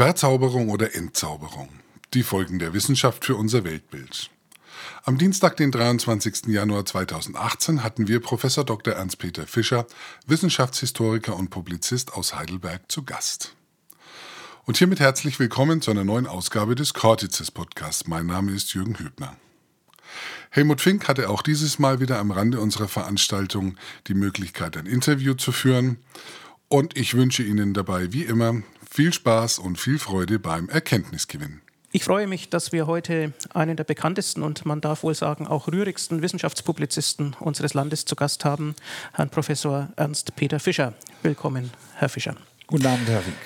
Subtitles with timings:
[0.00, 1.68] Verzauberung oder Entzauberung.
[2.14, 4.30] Die Folgen der Wissenschaft für unser Weltbild.
[5.04, 6.46] Am Dienstag, den 23.
[6.46, 8.94] Januar 2018, hatten wir Professor Dr.
[8.94, 9.86] Ernst-Peter Fischer,
[10.26, 13.54] Wissenschaftshistoriker und Publizist aus Heidelberg, zu Gast.
[14.64, 18.06] Und hiermit herzlich willkommen zu einer neuen Ausgabe des Cortices Podcasts.
[18.06, 19.36] Mein Name ist Jürgen Hübner.
[20.48, 23.76] Helmut Fink hatte auch dieses Mal wieder am Rande unserer Veranstaltung
[24.06, 25.98] die Möglichkeit, ein Interview zu führen.
[26.68, 31.60] Und ich wünsche Ihnen dabei wie immer viel Spaß und viel Freude beim Erkenntnisgewinn.
[31.92, 35.68] Ich freue mich, dass wir heute einen der bekanntesten und man darf wohl sagen auch
[35.68, 38.74] rührigsten Wissenschaftspublizisten unseres Landes zu Gast haben,
[39.12, 40.94] Herrn Professor Ernst Peter Fischer.
[41.22, 42.36] Willkommen, Herr Fischer.
[42.66, 43.36] Guten Abend, Herr Wink.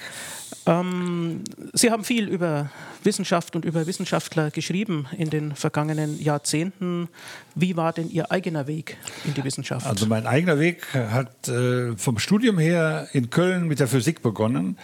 [0.67, 2.71] Ähm, Sie haben viel über
[3.03, 7.09] Wissenschaft und über Wissenschaftler geschrieben in den vergangenen Jahrzehnten.
[7.55, 9.87] Wie war denn Ihr eigener Weg in die Wissenschaft?
[9.87, 14.79] Also mein eigener Weg hat äh, vom Studium her in Köln mit der Physik begonnen.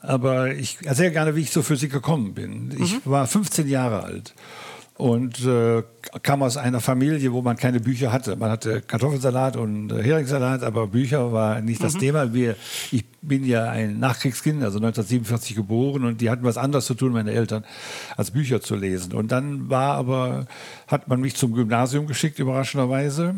[0.00, 2.74] Aber ich erzähle gerne, wie ich zur Physik gekommen bin.
[2.80, 3.00] Ich mhm.
[3.04, 4.34] war 15 Jahre alt
[5.00, 5.82] und äh,
[6.22, 8.36] kam aus einer Familie, wo man keine Bücher hatte.
[8.36, 11.98] Man hatte Kartoffelsalat und äh, Heringssalat, aber Bücher war nicht das mhm.
[11.98, 12.34] Thema.
[12.34, 12.56] Wir,
[12.92, 17.12] ich bin ja ein Nachkriegskind, also 1947 geboren und die hatten was anderes zu tun,
[17.12, 17.64] meine Eltern,
[18.16, 19.14] als Bücher zu lesen.
[19.14, 20.46] Und dann war aber,
[20.86, 23.36] hat man mich zum Gymnasium geschickt, überraschenderweise.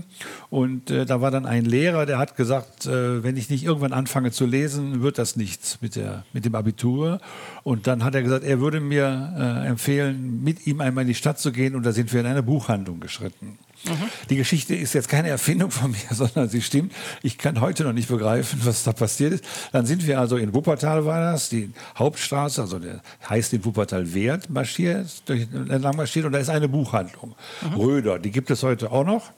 [0.51, 3.93] Und äh, da war dann ein Lehrer, der hat gesagt, äh, wenn ich nicht irgendwann
[3.93, 7.21] anfange zu lesen, wird das nichts mit, der, mit dem Abitur.
[7.63, 11.15] Und dann hat er gesagt, er würde mir äh, empfehlen, mit ihm einmal in die
[11.15, 13.59] Stadt zu gehen und da sind wir in eine Buchhandlung geschritten.
[13.85, 14.09] Mhm.
[14.31, 16.93] Die Geschichte ist jetzt keine Erfindung von mir, sondern sie stimmt.
[17.23, 19.45] Ich kann heute noch nicht begreifen, was da passiert ist.
[19.73, 24.15] Dann sind wir also in Wuppertal war das, die Hauptstraße, also der heißt in Wuppertal
[24.15, 27.35] Wert, marschiert, durch, entlang marschiert und da ist eine Buchhandlung.
[27.63, 27.75] Mhm.
[27.75, 29.31] Röder, die gibt es heute auch noch.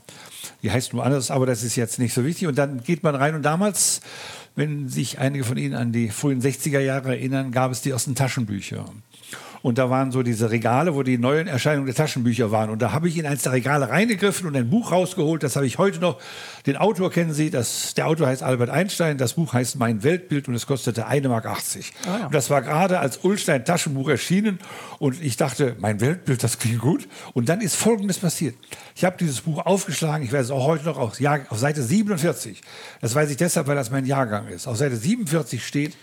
[0.63, 2.49] Die heißt nur anders, aber das ist jetzt nicht so wichtig.
[2.49, 4.01] Und dann geht man rein und damals
[4.57, 8.15] wenn sich einige von Ihnen an die frühen 60er Jahre erinnern, gab es die ersten
[8.15, 8.85] Taschenbücher.
[9.65, 12.69] Und da waren so diese Regale, wo die neuen Erscheinungen der Taschenbücher waren.
[12.69, 15.43] Und da habe ich in eins der Regale reingegriffen und ein Buch rausgeholt.
[15.43, 16.21] Das habe ich heute noch.
[16.67, 17.49] Den Autor kennen Sie.
[17.49, 19.17] Das, der Autor heißt Albert Einstein.
[19.17, 21.47] Das Buch heißt Mein Weltbild und es kostete 1,80 Mark.
[21.47, 21.57] Ah,
[22.05, 22.27] ja.
[22.27, 24.59] Und das war gerade als Ulstein Taschenbuch erschienen.
[24.99, 27.09] Und ich dachte, mein Weltbild, das klingt gut.
[27.33, 28.57] Und dann ist Folgendes passiert.
[28.95, 30.27] Ich habe dieses Buch aufgeschlagen.
[30.27, 32.61] Ich weiß es auch heute noch auf, auf Seite 47.
[33.01, 34.67] Das weiß ich deshalb, weil das mein Jahrgang ist.
[34.67, 35.97] Auf Seite 47 steht,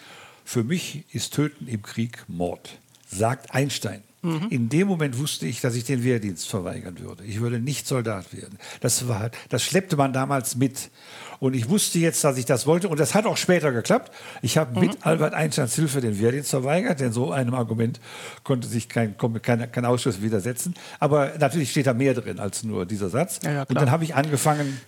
[0.46, 2.81] für mich ist Töten im Krieg Mord
[3.12, 4.04] sagt Einstein.
[4.24, 4.48] Mhm.
[4.50, 7.24] In dem Moment wusste ich, dass ich den Wehrdienst verweigern würde.
[7.24, 8.60] Ich würde nicht Soldat werden.
[8.80, 10.92] Das, war, das schleppte man damals mit.
[11.40, 12.88] Und ich wusste jetzt, dass ich das wollte.
[12.88, 14.12] Und das hat auch später geklappt.
[14.44, 14.88] Ich habe mhm.
[14.88, 18.00] mit Albert Einsteins Hilfe den Wehrdienst verweigert, denn so einem Argument
[18.44, 20.76] konnte sich kein, kein, kein Ausschuss widersetzen.
[21.00, 23.40] Aber natürlich steht da mehr drin als nur dieser Satz.
[23.44, 24.80] Ja, ja, und dann habe ich angefangen,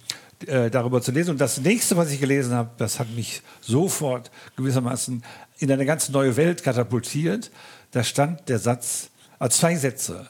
[0.46, 1.32] äh, darüber zu lesen.
[1.32, 5.24] Und das nächste, was ich gelesen habe, das hat mich sofort gewissermaßen
[5.58, 7.50] in eine ganz neue Welt katapultiert
[7.94, 9.09] da stand der Satz,
[9.40, 10.28] also zwei Sätze.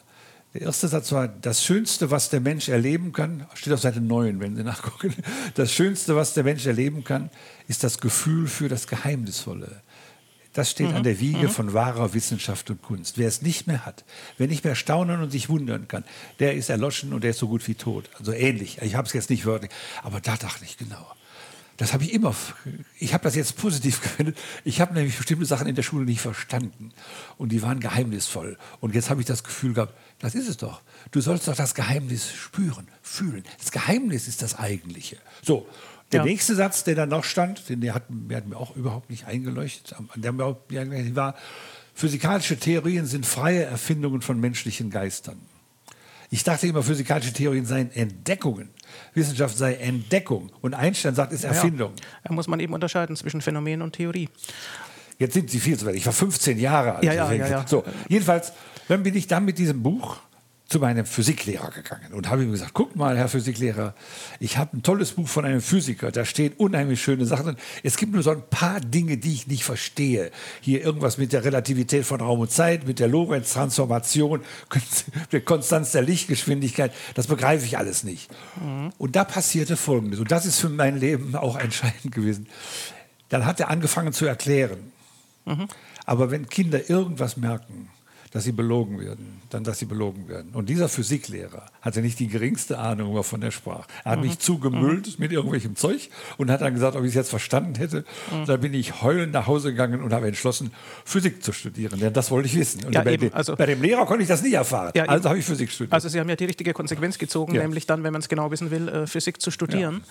[0.52, 4.38] Der erste Satz war, das Schönste, was der Mensch erleben kann, steht auf Seite 9,
[4.38, 5.12] wenn Sie nachgucken,
[5.54, 7.30] das Schönste, was der Mensch erleben kann,
[7.66, 9.80] ist das Gefühl für das Geheimnisvolle.
[10.52, 10.96] Das steht mhm.
[10.96, 11.50] an der Wiege mhm.
[11.50, 13.18] von wahrer Wissenschaft und Kunst.
[13.18, 14.04] Wer es nicht mehr hat,
[14.38, 16.04] wer nicht mehr staunen und sich wundern kann,
[16.38, 18.08] der ist erloschen und der ist so gut wie tot.
[18.18, 18.78] Also ähnlich.
[18.82, 19.72] Ich habe es jetzt nicht wörtlich,
[20.04, 21.04] aber da dachte ich genau.
[21.76, 22.34] Das habe ich immer,
[22.98, 24.38] ich habe das jetzt positiv gewendet.
[24.64, 26.92] Ich habe nämlich bestimmte Sachen in der Schule nicht verstanden
[27.36, 28.56] und die waren geheimnisvoll.
[28.80, 30.82] Und jetzt habe ich das Gefühl gehabt, das ist es doch.
[31.10, 33.44] Du sollst doch das Geheimnis spüren, fühlen.
[33.58, 35.16] Das Geheimnis ist das Eigentliche.
[35.42, 35.66] So,
[36.12, 36.26] der ja.
[36.26, 39.26] nächste Satz, der da noch stand, den der hat, der hat mir auch überhaupt nicht
[39.26, 40.56] eingeleuchtet, der mir
[41.16, 41.34] war,
[41.94, 45.40] physikalische Theorien sind freie Erfindungen von menschlichen Geistern.
[46.34, 48.70] Ich dachte immer, physikalische Theorien seien Entdeckungen.
[49.14, 50.50] Wissenschaft sei Entdeckung.
[50.62, 51.92] Und Einstein sagt, es ist Erfindung.
[51.96, 54.28] Ja, da muss man eben unterscheiden zwischen Phänomen und Theorie.
[55.20, 55.94] Jetzt sind Sie viel zu weit.
[55.94, 57.04] Ich war 15 Jahre alt.
[57.04, 57.64] Ja, ja, ja, ja.
[57.68, 58.52] So, jedenfalls,
[58.88, 60.16] dann bin ich dann mit diesem Buch
[60.66, 63.94] zu meinem Physiklehrer gegangen und habe ihm gesagt, guck mal, Herr Physiklehrer,
[64.40, 67.56] ich habe ein tolles Buch von einem Physiker, da stehen unheimlich schöne Sachen drin.
[67.82, 70.30] Es gibt nur so ein paar Dinge, die ich nicht verstehe.
[70.62, 74.40] Hier irgendwas mit der Relativität von Raum und Zeit, mit der Lorentz-Transformation,
[75.32, 78.30] der Konstanz der Lichtgeschwindigkeit, das begreife ich alles nicht.
[78.56, 78.90] Mhm.
[78.96, 82.48] Und da passierte Folgendes, und das ist für mein Leben auch entscheidend gewesen.
[83.28, 84.92] Dann hat er angefangen zu erklären.
[85.44, 85.68] Mhm.
[86.06, 87.90] Aber wenn Kinder irgendwas merken,
[88.34, 90.50] dass sie belogen werden, dann, dass sie belogen werden.
[90.54, 93.84] Und dieser Physiklehrer hatte nicht die geringste Ahnung von der Sprache.
[94.02, 94.26] Er hat mhm.
[94.26, 95.14] mich zugemüllt mhm.
[95.18, 98.04] mit irgendwelchem Zeug und hat dann gesagt, ob ich es jetzt verstanden hätte.
[98.32, 98.46] Mhm.
[98.46, 100.72] Da bin ich heulend nach Hause gegangen und habe entschlossen,
[101.04, 102.00] Physik zu studieren.
[102.00, 102.84] Denn das wollte ich wissen.
[102.84, 104.90] Und ja, bei, eben, also, bei, dem Lehrer konnte ich das nicht erfahren.
[104.96, 105.92] Ja, also habe ich Physik studiert.
[105.92, 107.62] Also Sie haben ja die richtige Konsequenz gezogen, ja.
[107.62, 110.02] nämlich dann, wenn man es genau wissen will, äh, Physik zu studieren.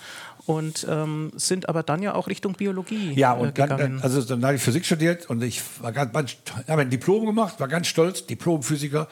[0.46, 4.42] Und ähm, sind aber dann ja auch Richtung Biologie ja, und äh, Dann, also dann
[4.46, 6.36] habe ich Physik studiert und ich war ganz,
[6.68, 9.08] habe ein Diplom gemacht, war ganz stolz Stolz, Diplomphysiker.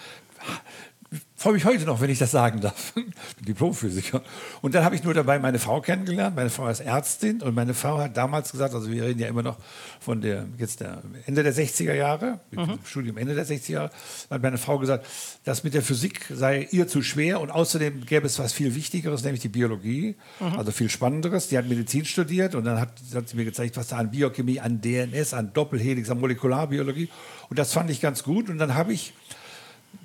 [1.37, 2.95] Freue mich heute noch, wenn ich das sagen darf.
[3.41, 4.23] Diplomphysiker.
[4.63, 6.37] Und dann habe ich nur dabei meine Frau kennengelernt.
[6.37, 9.43] Meine Frau ist Ärztin und meine Frau hat damals gesagt, also wir reden ja immer
[9.43, 9.59] noch
[10.01, 12.79] von der, jetzt der Ende der 60er Jahre, mhm.
[12.85, 13.91] Studium Ende der 60er Jahre,
[14.31, 15.07] hat meine Frau gesagt,
[15.45, 19.23] das mit der Physik sei ihr zu schwer und außerdem gäbe es was viel Wichtigeres,
[19.25, 20.59] nämlich die Biologie, mhm.
[20.59, 21.49] also viel Spannenderes.
[21.49, 24.61] Die hat Medizin studiert und dann hat, hat sie mir gezeigt, was da an Biochemie,
[24.61, 27.11] an DNS, an Doppelhelix, an Molekularbiologie
[27.51, 29.13] und das fand ich ganz gut und dann habe ich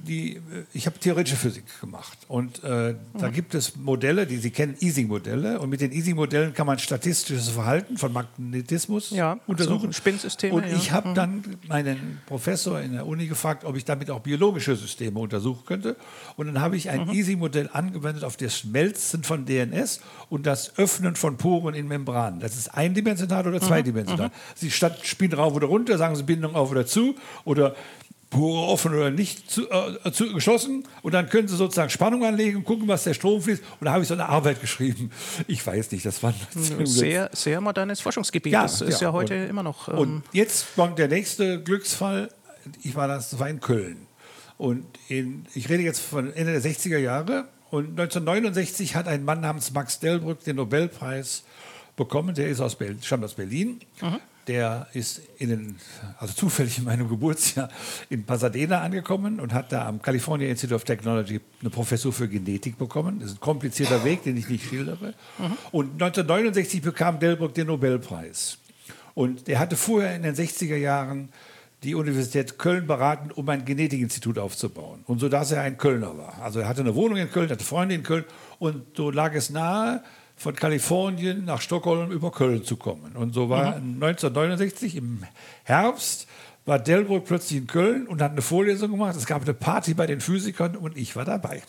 [0.07, 0.41] die,
[0.73, 2.97] ich habe theoretische Physik gemacht und äh, mhm.
[3.19, 7.49] da gibt es Modelle, die Sie kennen, Ising-Modelle und mit den Ising-Modellen kann man statistisches
[7.49, 9.87] Verhalten von Magnetismus ja, untersuchen.
[9.87, 10.53] Also Spinnsysteme.
[10.53, 11.15] Und ich habe mhm.
[11.15, 15.95] dann meinen Professor in der Uni gefragt, ob ich damit auch biologische Systeme untersuchen könnte
[16.35, 17.11] und dann habe ich ein mhm.
[17.11, 19.99] Ising-Modell angewendet auf das Schmelzen von DNS
[20.29, 22.39] und das Öffnen von Poren in Membranen.
[22.39, 23.67] Das ist eindimensional oder mhm.
[23.67, 24.27] zweidimensional.
[24.29, 24.33] Mhm.
[24.55, 27.75] Sie statt Spin rauf oder runter, sagen Sie Bindung auf oder zu oder
[28.29, 32.57] Pore offen oder nicht zu, äh, zu, geschlossen und dann können Sie sozusagen Spannung anlegen
[32.57, 33.63] und gucken, was der Strom fließt.
[33.79, 35.11] Und da habe ich so eine Arbeit geschrieben.
[35.47, 36.33] Ich weiß nicht, das war
[36.83, 38.51] sehr, sehr modernes Forschungsgebiet.
[38.51, 39.87] Ja, das ist ja, ja heute und, immer noch.
[39.87, 42.29] Ähm und jetzt kommt der nächste Glücksfall.
[42.83, 44.07] Ich war das war in Köln
[44.57, 47.47] und in, ich rede jetzt von Ende der 60er Jahre.
[47.69, 51.43] Und 1969 hat ein Mann namens Max Delbrück den Nobelpreis
[51.97, 52.33] bekommen.
[52.33, 53.81] Der ist aus Berlin, stammt aus Berlin.
[54.01, 55.75] Mhm der ist in den,
[56.19, 57.69] also zufällig in meinem Geburtsjahr
[58.09, 62.77] in Pasadena angekommen und hat da am California Institute of Technology eine Professur für Genetik
[62.77, 63.19] bekommen.
[63.19, 65.13] Das ist ein komplizierter Weg, den ich nicht schildere.
[65.37, 65.57] Mhm.
[65.71, 68.57] Und 1969 bekam Delbrück den Nobelpreis.
[69.13, 71.29] Und er hatte vorher in den 60er Jahren
[71.83, 75.03] die Universität Köln beraten, um ein Genetikinstitut aufzubauen.
[75.05, 76.41] Und so dass er ein Kölner war.
[76.41, 78.25] Also er hatte eine Wohnung in Köln, hatte Freunde in Köln
[78.59, 80.03] und so lag es nahe,
[80.37, 83.15] von Kalifornien nach Stockholm über Köln zu kommen.
[83.15, 84.01] Und so war mhm.
[84.01, 85.23] 1969 im
[85.63, 86.27] Herbst
[86.65, 89.15] war Delbrück plötzlich in Köln und hat eine Vorlesung gemacht.
[89.15, 91.63] Es gab eine Party bei den Physikern und ich war dabei.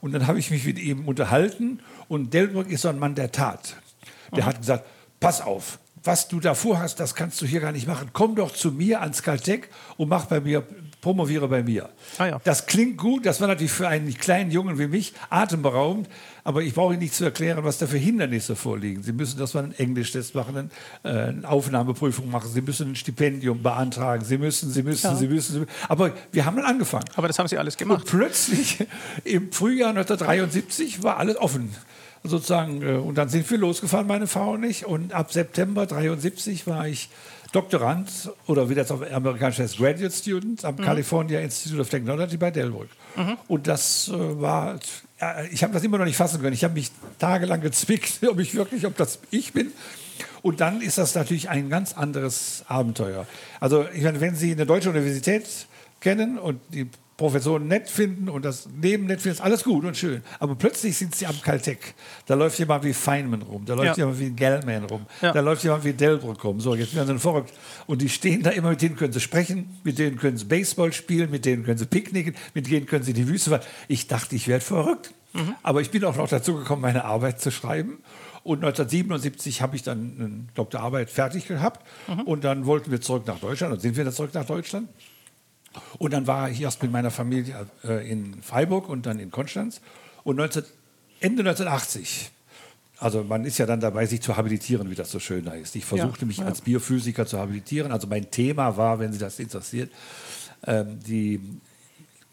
[0.00, 3.32] Und dann habe ich mich mit ihm unterhalten und Delbrück ist so ein Mann der
[3.32, 3.76] Tat.
[4.32, 4.48] Der mhm.
[4.48, 4.84] hat gesagt,
[5.18, 8.10] pass auf, was du da vorhast, das kannst du hier gar nicht machen.
[8.12, 9.64] Komm doch zu mir ans Caltech
[9.96, 10.62] und mach bei mir
[11.00, 11.88] promoviere bei mir.
[12.18, 12.40] Ah, ja.
[12.44, 16.08] Das klingt gut, das war natürlich für einen kleinen Jungen wie mich atemberaubend,
[16.44, 19.02] aber ich brauche Ihnen nicht zu erklären, was da für Hindernisse vorliegen.
[19.02, 20.70] Sie müssen das mal einen Englischtest machen,
[21.04, 25.16] äh, eine Aufnahmeprüfung machen, Sie müssen ein Stipendium beantragen, Sie müssen, Sie müssen, ja.
[25.16, 25.72] Sie müssen, Sie müssen.
[25.88, 27.04] Aber wir haben dann angefangen.
[27.14, 28.00] Aber das haben Sie alles gemacht.
[28.00, 28.78] Und plötzlich
[29.24, 31.74] im Frühjahr 1973 war alles offen
[32.24, 32.82] sozusagen.
[32.82, 34.86] Äh, und dann sind wir losgefahren, meine Frau und ich.
[34.86, 37.08] Und ab September 1973 war ich
[37.52, 40.82] Doktorand oder wie das auf amerikanisch heißt, Graduate Student am mhm.
[40.82, 42.90] California Institute of Technology bei Delbrück.
[43.16, 43.38] Mhm.
[43.48, 44.78] Und das äh, war,
[45.20, 46.52] äh, ich habe das immer noch nicht fassen können.
[46.52, 49.72] Ich habe mich tagelang gezwickt, ob ich wirklich, ob das ich bin.
[50.42, 53.26] Und dann ist das natürlich ein ganz anderes Abenteuer.
[53.60, 55.44] Also, ich meine, wenn Sie eine deutsche Universität
[56.00, 59.96] kennen und die Professoren nett finden und das Leben nett finden, ist alles gut und
[59.96, 60.22] schön.
[60.38, 61.78] Aber plötzlich sind sie am Caltech.
[62.26, 64.04] Da läuft jemand wie Feynman rum, da läuft ja.
[64.04, 65.32] jemand wie Gellman rum, ja.
[65.32, 66.60] da läuft jemand wie Delbrück rum.
[66.60, 67.52] So, jetzt werden sie verrückt.
[67.88, 70.92] Und die stehen da immer, mit denen können sie sprechen, mit denen können sie Baseball
[70.92, 73.62] spielen, mit denen können sie picknicken, mit denen können sie die Wüste fahren.
[73.88, 75.12] Ich dachte, ich werde verrückt.
[75.32, 75.56] Mhm.
[75.64, 77.98] Aber ich bin auch noch dazu gekommen, meine Arbeit zu schreiben.
[78.44, 81.84] Und 1977 habe ich dann eine Doktorarbeit fertig gehabt.
[82.06, 82.20] Mhm.
[82.20, 84.88] Und dann wollten wir zurück nach Deutschland und sind wir dann zurück nach Deutschland.
[85.98, 89.80] Und dann war ich erst mit meiner Familie äh, in Freiburg und dann in Konstanz.
[90.24, 90.64] Und 19,
[91.20, 92.30] Ende 1980,
[93.00, 95.76] also man ist ja dann dabei, sich zu habilitieren, wie das so schön heißt.
[95.76, 96.46] Ich versuchte ja, mich ja.
[96.46, 97.92] als Biophysiker zu habilitieren.
[97.92, 99.90] Also mein Thema war, wenn Sie das interessiert,
[100.66, 101.40] ähm, die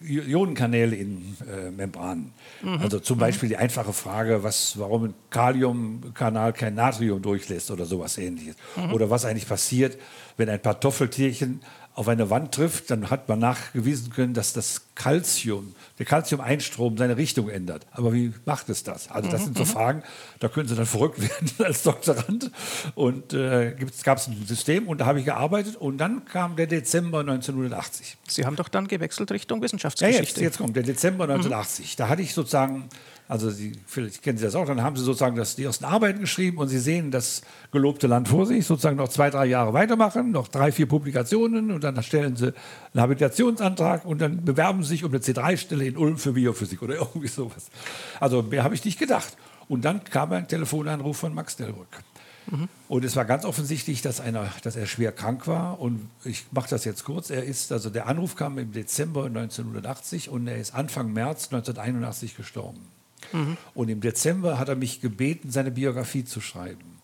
[0.02, 2.34] Ionenkanäle in äh, Membranen.
[2.62, 2.80] Mhm.
[2.80, 8.18] Also zum Beispiel die einfache Frage, was, warum ein Kaliumkanal kein Natrium durchlässt oder sowas
[8.18, 8.56] ähnliches.
[8.76, 8.94] Mhm.
[8.94, 9.98] Oder was eigentlich passiert,
[10.38, 11.62] wenn ein paar Toffeltierchen
[11.96, 17.16] auf eine Wand trifft, dann hat man nachgewiesen können, dass das Calcium, der Calcium-Einstrom seine
[17.16, 17.88] Richtung ändert.
[17.92, 19.10] Aber wie macht es das?
[19.10, 19.68] Also das mhm, sind so mhm.
[19.68, 20.04] Fragen,
[20.40, 22.52] da können Sie dann verrückt werden als Doktorand.
[22.96, 26.68] Und äh, gab es ein System und da habe ich gearbeitet und dann kam der
[26.68, 28.18] Dezember 1980.
[28.28, 30.22] Sie haben doch dann gewechselt Richtung Wissenschaftsgeschichte.
[30.22, 31.86] Ja, jetzt, jetzt kommt der Dezember 1980.
[31.86, 31.98] Mhm.
[31.98, 32.90] Da hatte ich sozusagen
[33.28, 36.20] Also Sie, vielleicht kennen Sie das auch, dann haben Sie sozusagen das, die ersten Arbeiten
[36.20, 37.42] geschrieben und Sie sehen das
[37.72, 41.84] gelobte Land vor sich, sozusagen noch zwei, drei Jahre weitermachen, noch drei, vier Publikationen und
[41.84, 42.54] dann stellen Sie
[42.94, 46.96] einen Habilitationsantrag und dann bewerben Sie sich um eine C3-Stelle in Ulm für Biophysik oder
[47.00, 47.70] irgendwie sowas.
[48.20, 49.36] Also mehr habe ich nicht gedacht.
[49.68, 51.88] Und dann kam ein Telefonanruf von Max Delbrück.
[52.52, 52.70] Mhm.
[52.88, 55.80] Und es war ganz offensichtlich, dass, einer, dass er schwer krank war.
[55.80, 57.30] Und ich mache das jetzt kurz.
[57.30, 62.38] Er ist, also der Anruf kam im Dezember 1980 und er ist Anfang März 1981
[62.38, 62.82] gestorben.
[63.36, 63.58] Mhm.
[63.74, 67.02] Und im Dezember hat er mich gebeten, seine Biografie zu schreiben.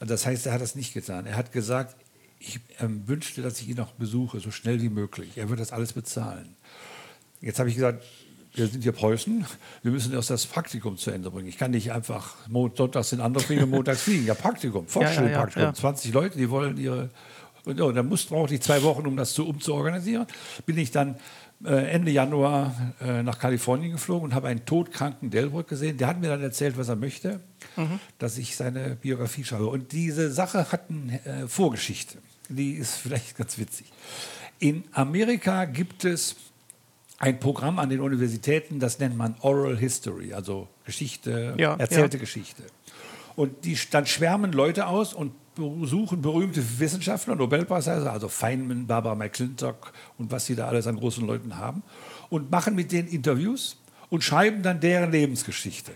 [0.00, 1.26] Also das heißt, er hat das nicht getan.
[1.26, 1.96] Er hat gesagt,
[2.38, 5.36] ich ähm, wünschte, dass ich ihn noch besuche, so schnell wie möglich.
[5.36, 6.56] Er wird das alles bezahlen.
[7.40, 8.04] Jetzt habe ich gesagt,
[8.54, 9.44] wir sind hier Preußen,
[9.82, 11.48] wir müssen erst das Praktikum zu Ende bringen.
[11.48, 12.36] Ich kann nicht einfach
[12.74, 14.26] sonntags in andere fliegen, montags fliegen.
[14.26, 15.62] Ja, Praktikum, Volksschulpraktikum.
[15.62, 17.10] Ja, ja, ja, 20 Leute, die wollen ihre.
[17.66, 20.26] Und ja, dann muss, brauchte ich zwei Wochen, um das zu, umzuorganisieren.
[20.64, 21.16] Bin ich dann
[21.64, 25.98] äh, Ende Januar äh, nach Kalifornien geflogen und habe einen todkranken Delbrück gesehen.
[25.98, 27.40] Der hat mir dann erzählt, was er möchte,
[27.76, 27.98] mhm.
[28.18, 29.66] dass ich seine Biografie schreibe.
[29.66, 32.18] Und diese Sache hat eine äh, Vorgeschichte.
[32.48, 33.92] Die ist vielleicht ganz witzig.
[34.60, 36.36] In Amerika gibt es
[37.18, 42.20] ein Programm an den Universitäten, das nennt man Oral History, also Geschichte, ja, erzählte ja.
[42.20, 42.62] Geschichte.
[43.34, 49.92] Und die, dann schwärmen Leute aus und besuchen berühmte Wissenschaftler, Nobelpreisträger, also Feynman, Barbara McClintock
[50.18, 51.82] und was sie da alles an großen Leuten haben,
[52.28, 53.76] und machen mit denen Interviews
[54.10, 55.92] und schreiben dann deren Lebensgeschichte.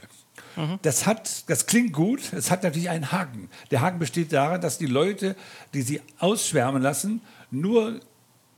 [0.56, 0.78] Mhm.
[0.82, 3.48] Das, hat, das klingt gut, es hat natürlich einen Haken.
[3.70, 5.36] Der Haken besteht darin, dass die Leute,
[5.74, 8.00] die sie ausschwärmen lassen, nur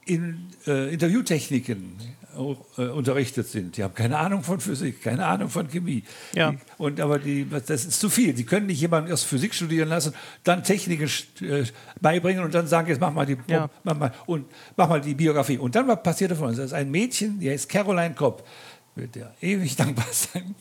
[0.05, 1.97] in äh, Interviewtechniken
[2.35, 3.77] äh, unterrichtet sind.
[3.77, 6.03] Die haben keine Ahnung von Physik, keine Ahnung von Chemie.
[6.35, 6.53] Ja.
[6.53, 8.37] Die, und aber die, das ist zu viel.
[8.37, 11.11] Sie können nicht jemanden erst Physik studieren lassen, dann Techniken
[11.43, 11.65] äh,
[12.01, 13.69] beibringen und dann sagen, jetzt mach mal die ja.
[13.85, 15.59] mach mal, und mach mal die Biografie.
[15.59, 16.57] Und dann was passierte von uns.
[16.57, 18.47] Das ist ein Mädchen, die heißt Caroline Kopp,
[18.95, 20.55] wird der ewig dankbar sein.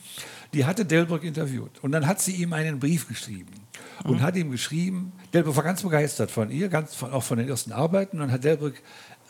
[0.52, 3.54] Die hatte Delbrück interviewt und dann hat sie ihm einen Brief geschrieben
[4.04, 4.22] und mhm.
[4.22, 7.72] hat ihm geschrieben, Delbrück war ganz begeistert von ihr, ganz von, auch von den ersten
[7.72, 8.82] Arbeiten und hat Delbrück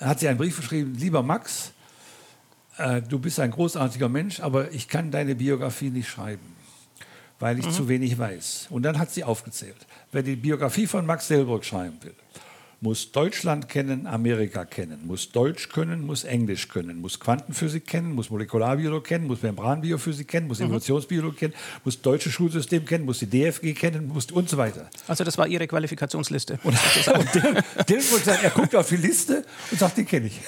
[0.02, 1.72] hat sie einen Brief geschrieben, lieber Max,
[2.78, 6.56] äh, du bist ein großartiger Mensch, aber ich kann deine Biografie nicht schreiben,
[7.38, 7.72] weil ich mhm.
[7.72, 8.68] zu wenig weiß.
[8.70, 12.14] Und dann hat sie aufgezählt, wer die Biografie von Max Delbrück schreiben will,
[12.82, 18.28] muss Deutschland kennen, Amerika kennen, muss Deutsch können, muss Englisch können, muss Quantenphysik kennen, muss
[18.28, 20.66] Molekularbiologie kennen, muss Membranbiophysik kennen, muss mhm.
[20.66, 24.90] Evolutionsbiologie kennen, muss deutsche Schulsystem kennen, muss die DFG kennen muss und so weiter.
[25.06, 26.58] Also das war Ihre Qualifikationsliste.
[26.64, 26.76] Und,
[27.14, 30.40] und der, der sagt, er guckt auf die Liste und sagt, den kenne ich.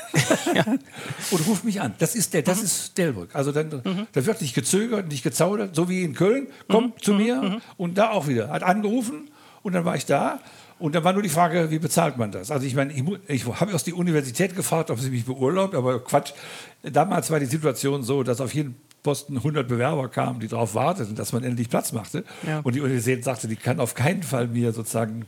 [0.53, 0.65] Ja.
[1.31, 1.95] Und ruft mich an.
[1.99, 2.65] Das ist der, das mhm.
[2.65, 3.35] ist Delbrück.
[3.35, 4.07] Also dann, mhm.
[4.13, 6.49] da wird nicht gezögert, nicht gezaudert, so wie in Köln.
[6.69, 7.03] Kommt mhm.
[7.03, 7.61] zu mir mhm.
[7.77, 8.51] und da auch wieder.
[8.51, 9.31] Hat angerufen
[9.63, 10.41] und dann war ich da
[10.85, 12.51] und dann war nur die Frage, wie bezahlt man das?
[12.51, 16.05] Also ich meine, ich, ich habe aus der Universität gefragt, ob sie mich beurlaubt, aber
[16.05, 16.35] Quatsch.
[16.83, 21.15] Damals war die Situation so, dass auf jeden Posten 100 Bewerber kamen, die darauf warteten,
[21.15, 22.23] dass man endlich Platz machte.
[22.47, 22.61] Ja.
[22.61, 25.25] Und die Universität sagte, die kann auf keinen Fall mir sozusagen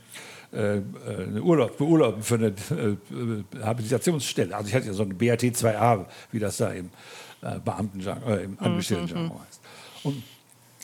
[0.53, 0.83] äh,
[1.27, 4.55] eine Urlaub, beurlauben für eine äh, Habilitationsstelle.
[4.55, 6.91] Also ich hatte ja so eine BAT 2a, wie das da im
[7.41, 9.41] äh, Beamten, äh, im Angestelltenjargon mhm.
[9.41, 9.61] heißt.
[10.05, 10.23] Und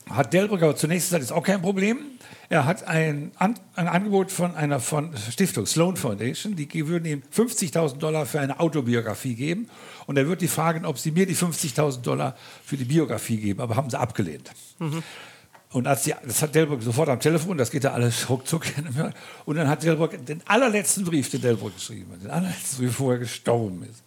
[0.08, 1.98] hat Delbrück aber zunächst gesagt, ist auch kein Problem.
[2.52, 7.22] Er hat ein, An ein Angebot von einer von Stiftung, Sloan Foundation, die würden ihm
[7.34, 9.70] 50.000 Dollar für eine Autobiografie geben.
[10.04, 13.62] Und er wird die fragen, ob sie mir die 50.000 Dollar für die Biografie geben.
[13.62, 14.50] Aber haben sie abgelehnt.
[14.80, 15.02] Mhm.
[15.70, 18.64] Und als die, das hat Delbrück sofort am Telefon, das geht ja alles ruckzuck.
[19.46, 23.12] Und dann hat Delbrück den allerletzten Brief, den Delbrück geschrieben hat, den allerletzten Brief, bevor
[23.14, 24.02] er gestorben ist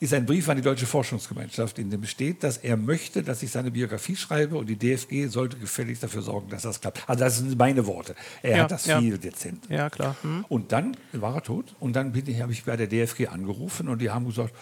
[0.00, 3.50] ist ein Brief an die Deutsche Forschungsgemeinschaft, in dem steht, dass er möchte, dass ich
[3.50, 7.02] seine Biografie schreibe und die DFG sollte gefälligst dafür sorgen, dass das klappt.
[7.06, 8.14] Also das sind meine Worte.
[8.42, 9.00] Er ja, hat das ja.
[9.00, 9.64] viel dezent.
[9.68, 10.16] Ja, klar.
[10.22, 10.44] Hm.
[10.48, 14.10] Und dann war er tot und dann habe ich bei der DFG angerufen und die
[14.10, 14.54] haben gesagt,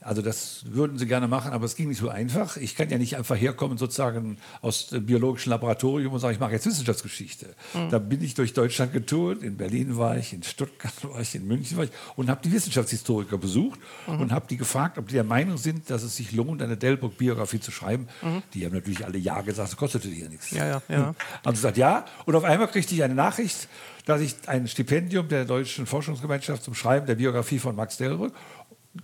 [0.00, 2.56] also das würden sie gerne machen, aber es ging nicht so einfach.
[2.56, 6.52] Ich kann ja nicht einfach herkommen sozusagen aus dem biologischen Laboratorium und sagen, ich mache
[6.52, 7.46] jetzt Wissenschaftsgeschichte.
[7.74, 7.90] Mhm.
[7.90, 9.42] Da bin ich durch Deutschland getourt.
[9.42, 12.52] In Berlin war ich, in Stuttgart war ich, in München war ich und habe die
[12.52, 14.20] Wissenschaftshistoriker besucht mhm.
[14.20, 17.60] und habe die gefragt, ob die der Meinung sind, dass es sich lohnt, eine Delbrück-Biografie
[17.60, 18.06] zu schreiben.
[18.22, 18.42] Mhm.
[18.54, 20.52] Die haben natürlich alle Ja gesagt, das kostete ja nichts.
[20.52, 21.14] Ja, ja, ja.
[21.44, 22.04] Haben gesagt, ja.
[22.24, 23.68] Und auf einmal kriegte ich eine Nachricht,
[24.08, 28.32] dass ich ein Stipendium der Deutschen Forschungsgemeinschaft zum Schreiben der Biografie von Max Delbrück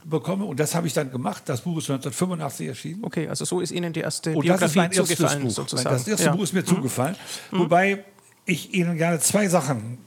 [0.05, 0.45] bekomme.
[0.45, 1.43] Und das habe ich dann gemacht.
[1.47, 3.05] Das Buch ist 1985 erschienen.
[3.05, 5.51] Okay, also so ist Ihnen die erste und Biografie das ist mein zugefallen, Buch.
[5.51, 5.91] sozusagen.
[5.91, 6.35] Das erste ja.
[6.35, 6.67] Buch ist mir mhm.
[6.67, 7.17] zugefallen.
[7.51, 7.59] Mhm.
[7.59, 8.05] Wobei
[8.47, 9.99] ich Ihnen gerne zwei Sachen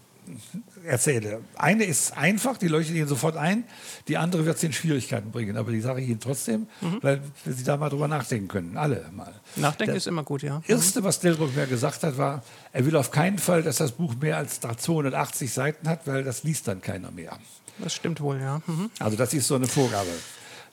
[0.87, 1.41] erzähle.
[1.55, 3.63] Eine ist einfach, die leuchtet Ihnen sofort ein.
[4.07, 5.57] Die andere wird Sie in Schwierigkeiten bringen.
[5.57, 6.99] Aber die sage ich Ihnen trotzdem, mhm.
[7.01, 8.77] weil Sie da mal drüber nachdenken können.
[8.77, 9.33] Alle mal.
[9.55, 10.61] Nachdenken das ist immer gut, ja.
[10.67, 14.15] Erste, was Delbrück mir gesagt hat, war, er will auf keinen Fall, dass das Buch
[14.19, 17.37] mehr als 280 Seiten hat, weil das liest dann keiner mehr.
[17.79, 18.61] Das stimmt wohl, ja.
[18.65, 18.89] Mhm.
[18.99, 20.09] Also das ist so eine Vorgabe.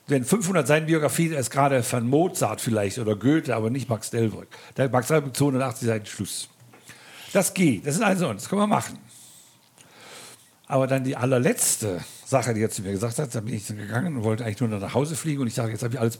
[0.07, 4.49] Wenn 500 Seiten Biografie ist gerade von Mozart vielleicht oder Goethe, aber nicht Max Delbrück.
[4.77, 6.49] Der Max Delbrück 280 Seiten Schluss.
[7.33, 8.97] Das geht, das ist also, das können wir machen.
[10.67, 13.77] Aber dann die allerletzte Sache, die er zu mir gesagt hat, da bin ich dann
[13.77, 16.17] gegangen und wollte eigentlich nur nach Hause fliegen und ich dachte, jetzt habe ich alles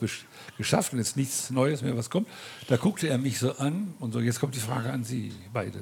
[0.57, 2.27] geschafft und jetzt nichts Neues mehr, was kommt.
[2.67, 5.81] Da guckte er mich so an und so, jetzt kommt die Frage an Sie beide.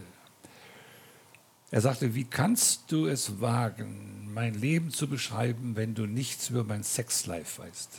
[1.71, 6.63] Er sagte, wie kannst du es wagen, mein Leben zu beschreiben, wenn du nichts über
[6.63, 7.89] mein Sexlife weißt?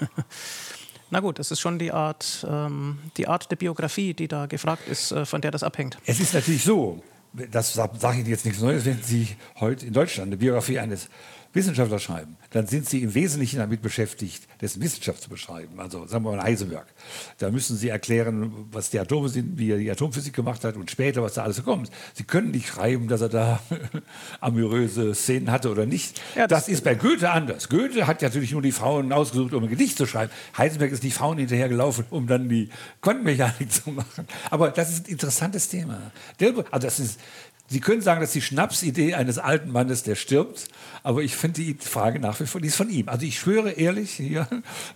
[1.10, 4.88] Na gut, das ist schon die Art, ähm, die Art der Biografie, die da gefragt
[4.88, 5.98] ist, äh, von der das abhängt.
[6.04, 9.28] Es ist natürlich so, das sage ich jetzt nichts Neues, wenn Sie
[9.60, 10.28] heute in Deutschland.
[10.28, 11.08] Eine Biografie eines
[11.58, 15.80] Wissenschaftler schreiben, dann sind sie im Wesentlichen damit beschäftigt, dessen Wissenschaft zu beschreiben.
[15.80, 16.86] Also sagen wir mal Heisenberg.
[17.38, 20.88] Da müssen sie erklären, was die Atome sind, wie er die Atomphysik gemacht hat und
[20.90, 21.90] später, was da alles so kommt.
[22.14, 23.60] Sie können nicht schreiben, dass er da
[24.40, 26.20] amoröse Szenen hatte oder nicht.
[26.36, 27.68] Ja, das, das, ist bei Goethe anders.
[27.68, 30.30] Goethe hat natürlich nur die Frauen ausgesucht, um ein Gedicht zu schreiben.
[30.56, 32.68] Heisenberg ist die Frauen hinterhergelaufen, um dann die
[33.02, 34.28] Quantenmechanik zu machen.
[34.50, 36.12] Aber das ist ein interessantes Thema.
[36.40, 37.18] Also das ist
[37.70, 40.68] Sie können sagen, das ist die Schnapsidee eines alten Mannes, der stirbt,
[41.02, 43.10] aber ich finde die Frage nach wie vor, die ist von ihm.
[43.10, 44.48] Also ich schwöre ehrlich, hier,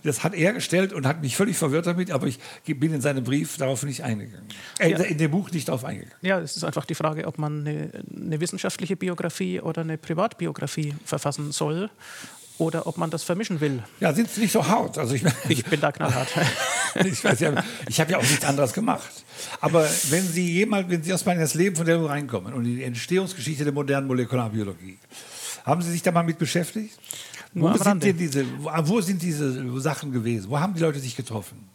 [0.03, 3.23] das hat er gestellt und hat mich völlig verwirrt damit, aber ich bin in seinem
[3.23, 4.47] Brief darauf nicht eingegangen.
[4.79, 4.97] Äh, ja.
[4.97, 6.15] In dem Buch nicht darauf eingegangen.
[6.21, 10.95] Ja, es ist einfach die Frage, ob man eine, eine wissenschaftliche Biografie oder eine Privatbiografie
[11.05, 11.91] verfassen soll
[12.57, 13.83] oder ob man das vermischen will.
[13.99, 14.97] Ja, sind Sie nicht so hart?
[14.97, 16.29] Also ich, ich bin da knallhart.
[17.05, 19.23] ich weiß ja, ich habe ja auch nichts anderes gemacht.
[19.61, 22.77] Aber wenn Sie jemals, wenn Sie erstmal in das Leben von der reinkommen und in
[22.77, 24.97] die Entstehungsgeschichte der modernen Molekularbiologie,
[25.65, 26.97] haben Sie sich da mal mit beschäftigt?
[27.55, 30.49] Wo sind, diese, wo sind diese Sachen gewesen?
[30.49, 31.72] Wo haben die Leute sich getroffen?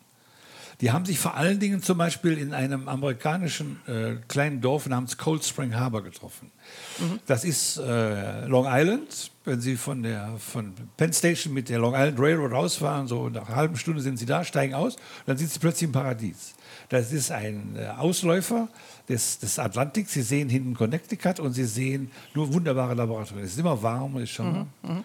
[0.80, 5.16] Die haben sich vor allen Dingen zum Beispiel in einem amerikanischen äh, kleinen Dorf namens
[5.18, 6.52] Cold Spring Harbor getroffen.
[7.00, 7.18] Mhm.
[7.26, 9.32] Das ist äh, Long Island.
[9.44, 13.48] Wenn Sie von der von Penn Station mit der Long Island Railroad rausfahren, so nach
[13.48, 16.54] einer halben Stunde sind Sie da, steigen aus, dann sind Sie plötzlich im Paradies.
[16.90, 18.68] Das ist ein äh, Ausläufer
[19.08, 20.12] des, des Atlantiks.
[20.12, 23.44] Sie sehen hinten Connecticut und Sie sehen nur wunderbare Laboratorien.
[23.44, 24.52] Es ist immer warm, ist schon.
[24.52, 24.66] Mhm.
[24.82, 25.04] Mhm.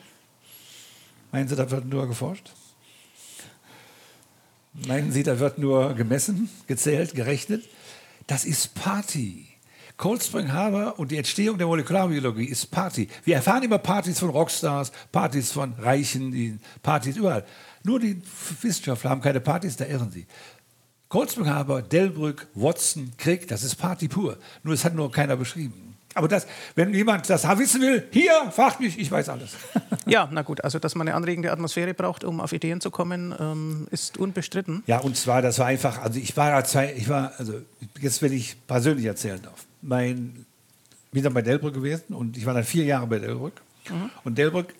[1.31, 2.51] Meinen Sie, da wird nur geforscht?
[4.73, 7.63] Meinen Sie, da wird nur gemessen, gezählt, gerechnet?
[8.25, 9.47] Das ist Party.
[9.97, 13.07] Cold Spring Harbor und die Entstehung der Molekularbiologie ist Party.
[13.23, 17.45] Wir erfahren immer Partys von Rockstars, Partys von Reichen, Partys überall.
[17.83, 18.19] Nur die
[18.61, 20.25] Wissenschaftler haben keine Partys, da irren sie.
[21.07, 24.37] Cold Spring Harbor, Delbrück, Watson, Crick, das ist Party pur.
[24.63, 25.92] Nur es hat nur keiner beschrieben.
[26.13, 29.51] Aber das, wenn jemand das wissen will, hier, fragt mich, ich weiß alles.
[30.05, 33.33] ja, na gut, also dass man eine anregende Atmosphäre braucht, um auf Ideen zu kommen,
[33.39, 34.83] ähm, ist unbestritten.
[34.85, 37.61] Ja, und zwar, das war einfach, also ich war zwei, ich war, also
[37.99, 39.65] jetzt will ich persönlich erzählen darf.
[39.81, 40.45] Mein,
[41.11, 43.61] bin dann bei Delbrück gewesen und ich war dann vier Jahre bei Delbrück.
[43.89, 44.09] Mhm.
[44.23, 44.73] Und Delbrück,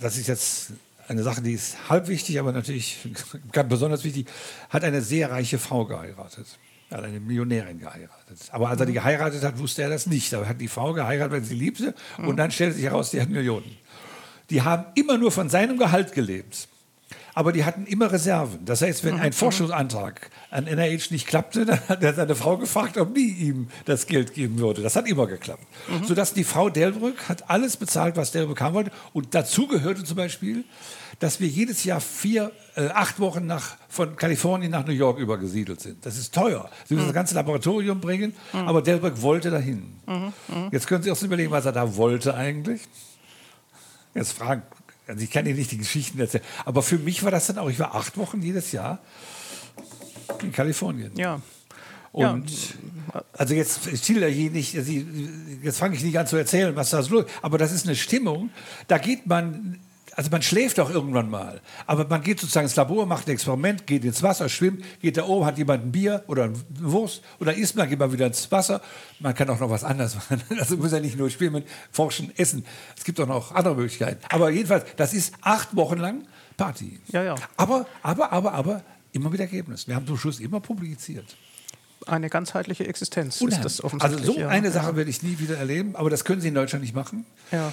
[0.00, 0.72] das ist jetzt
[1.08, 2.98] eine Sache, die ist halb wichtig, aber natürlich
[3.52, 4.28] ganz besonders wichtig,
[4.70, 6.46] hat eine sehr reiche Frau geheiratet.
[6.90, 8.38] Er hat eine Millionärin geheiratet.
[8.52, 8.96] Aber als er die mhm.
[8.96, 10.32] geheiratet hat, wusste er das nicht.
[10.32, 11.94] Er hat die Frau geheiratet, weil sie liebte.
[12.18, 12.36] Und mhm.
[12.36, 13.76] dann stellte sich heraus, die hat Millionen.
[14.50, 16.68] Die haben immer nur von seinem Gehalt gelebt.
[17.34, 18.64] Aber die hatten immer Reserven.
[18.64, 19.20] Das heißt, wenn mhm.
[19.20, 23.68] ein Forschungsantrag an NIH nicht klappte, dann hat er seine Frau gefragt, ob die ihm
[23.84, 24.80] das Geld geben würde.
[24.80, 25.66] Das hat immer geklappt.
[25.88, 26.04] Mhm.
[26.04, 28.92] Sodass die Frau Delbrück hat alles bezahlt, was Delbrück haben wollte.
[29.12, 30.64] Und dazu gehörte zum Beispiel,
[31.18, 35.80] dass wir jedes Jahr vier, äh, acht Wochen nach, von Kalifornien nach New York übergesiedelt
[35.80, 36.04] sind.
[36.04, 36.70] Das ist teuer.
[36.86, 37.08] Sie müssen mhm.
[37.10, 38.60] das ganze Laboratorium bringen, mhm.
[38.60, 39.94] aber Delbrück wollte dahin.
[40.06, 40.32] Mhm.
[40.48, 40.68] mhm.
[40.72, 42.82] Jetzt können Sie auch überlegen, was er da wollte eigentlich.
[44.14, 44.62] Jetzt fragen,
[45.06, 47.68] also ich kann Ihnen nicht die Geschichten erzählen, aber für mich war das dann auch,
[47.68, 48.98] ich war acht Wochen jedes Jahr
[50.42, 51.12] in Kalifornien.
[51.16, 51.40] Ja.
[52.12, 52.50] Und
[53.12, 53.22] ja.
[53.34, 57.16] also jetzt schilder hier nicht, jetzt fange ich nicht an zu erzählen, was da so
[57.16, 58.48] los aber das ist eine Stimmung,
[58.88, 59.78] da geht man
[60.16, 61.60] also man schläft doch irgendwann mal.
[61.86, 65.26] Aber man geht sozusagen ins Labor, macht ein Experiment, geht ins Wasser, schwimmt, geht da
[65.26, 68.50] oben, hat jemand ein Bier oder eine Wurst oder isst man, geht man wieder ins
[68.50, 68.80] Wasser.
[69.20, 70.42] Man kann auch noch was anderes machen.
[70.58, 72.64] Also muss ja nicht nur schwimmen, forschen, essen.
[72.96, 74.24] Es gibt auch noch andere Möglichkeiten.
[74.30, 76.26] Aber jedenfalls, das ist acht Wochen lang
[76.56, 76.98] Party.
[77.08, 77.34] Ja, ja.
[77.58, 79.86] Aber, aber, aber, aber immer mit Ergebnis.
[79.86, 81.36] Wir haben zum Schluss immer publiziert
[82.06, 83.66] eine ganzheitliche Existenz Unheimlich.
[83.66, 84.28] ist das offensichtlich.
[84.28, 86.84] Also so eine Sache werde ich nie wieder erleben, aber das können Sie in Deutschland
[86.84, 87.26] nicht machen.
[87.50, 87.72] Ja.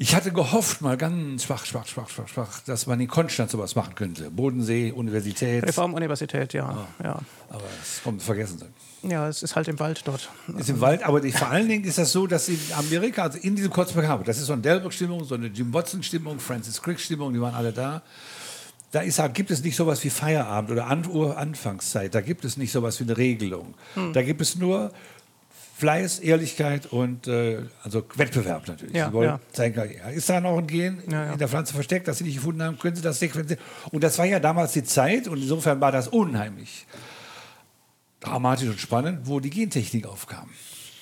[0.00, 3.74] Ich hatte gehofft, mal ganz schwach, schwach, schwach, schwach, schwach, dass man in Konstanz sowas
[3.74, 4.30] machen könnte.
[4.30, 5.64] Bodensee, Universität.
[5.64, 6.68] Reformuniversität, ja.
[6.68, 7.18] Ah, ja.
[7.50, 8.62] Aber es kommt vergessen.
[9.02, 10.30] Ja, es ist halt im Wald dort.
[10.56, 13.38] Ist im Wald, aber die, vor allen Dingen ist das so, dass in Amerika, also
[13.38, 17.40] in diesem Kurzberg das ist so eine Delbert-Stimmung, so eine Jim Watson-Stimmung, Francis Crick-Stimmung, die
[17.40, 18.02] waren alle da.
[18.92, 22.70] Da ist, gibt es nicht sowas wie Feierabend oder An Anfangszeit, da gibt es nicht
[22.70, 23.74] sowas wie eine Regelung.
[23.94, 24.12] Hm.
[24.12, 24.92] Da gibt es nur
[25.78, 28.96] Fleiß, Ehrlichkeit und äh, also Wettbewerb natürlich.
[28.96, 29.40] Ja, sie wollen ja.
[29.52, 29.80] zeigen,
[30.12, 31.32] ist da noch ein Gen ja.
[31.32, 33.62] in der Pflanze versteckt, das sie nicht gefunden haben, können sie das sequenzieren.
[33.92, 36.84] Und das war ja damals die Zeit und insofern war das unheimlich
[38.18, 40.48] dramatisch und spannend, wo die Gentechnik aufkam.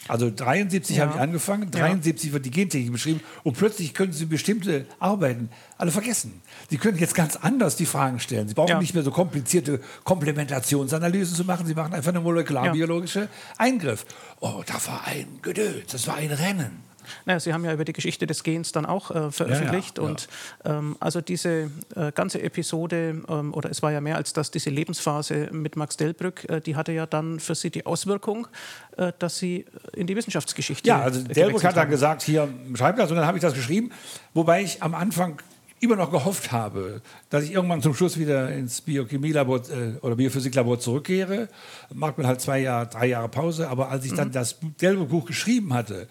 [0.09, 1.05] Also 73 Ja.
[1.07, 5.91] habe ich angefangen, 73 wird die Gentechnik beschrieben und plötzlich können Sie bestimmte Arbeiten alle
[5.91, 6.41] vergessen.
[6.71, 8.49] Sie können jetzt ganz anders die Fragen stellen.
[8.49, 8.79] Sie brauchen Ja.
[8.81, 11.67] nicht mehr so komplizierte Komplementationsanalysen zu machen.
[11.67, 14.05] Sie machen einfach eine molekularbiologische Eingriff.
[14.41, 16.85] Oh, da war ein Gedöns, das war ein Rennen.
[17.25, 19.99] Naja, Sie haben ja über die Geschichte des Gens dann auch äh, veröffentlicht.
[19.99, 20.11] Ja, ja.
[20.11, 20.29] Und
[20.65, 24.71] ähm, also diese äh, ganze Episode, ähm, oder es war ja mehr als das, diese
[24.71, 28.49] Lebensphase mit Max Delbrück, äh, die hatte ja dann für Sie die Auswirkung,
[28.97, 33.11] äh, dass Sie in die Wissenschaftsgeschichte Ja, also Delbrück hat dann gesagt, hier schreib das
[33.11, 33.91] und dann habe ich das geschrieben,
[34.35, 35.39] wobei ich am Anfang
[35.81, 40.81] immer noch gehofft habe, dass ich irgendwann zum Schluss wieder ins Biochemielabor äh, oder Biophysiklabor
[40.81, 41.49] zurückkehre.
[41.93, 45.75] Macht man halt zwei Jahre, drei Jahre Pause, aber als ich dann das Delbrück-Buch geschrieben
[45.75, 46.09] hatte,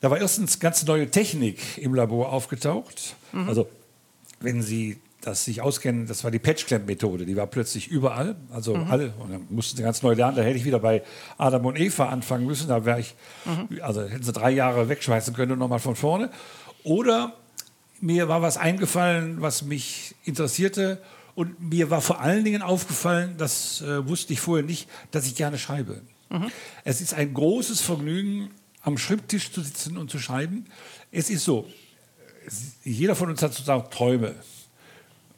[0.00, 3.16] da war erstens ganz neue Technik im Labor aufgetaucht.
[3.46, 3.68] Also
[4.40, 9.12] wenn Sie das sich auskennen, das war die Patchclamp-Methode, die war plötzlich überall, also alle,
[9.18, 11.02] und dann mussten sie ganz neu lernen, da hätte ich wieder bei
[11.36, 13.16] Adam und Eva anfangen müssen, da wäre ich,
[13.82, 16.30] also hätten sie drei Jahre wegschmeißen können und nochmal von vorne.
[16.84, 17.32] Oder
[18.00, 21.02] mir war was eingefallen, was mich interessierte.
[21.34, 25.34] Und mir war vor allen Dingen aufgefallen, das äh, wusste ich vorher nicht, dass ich
[25.34, 26.00] gerne schreibe.
[26.84, 28.50] Es ist ein großes Vergnügen,
[28.86, 30.64] am Schreibtisch zu sitzen und zu schreiben.
[31.10, 31.68] Es ist so,
[32.84, 34.34] jeder von uns hat sozusagen Träume.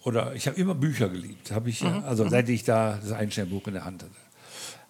[0.04, 3.66] Oder ich habe immer Bücher geliebt, habe ich, ja, also seit ich da das Einsteinbuch
[3.66, 4.12] in der Hand hatte.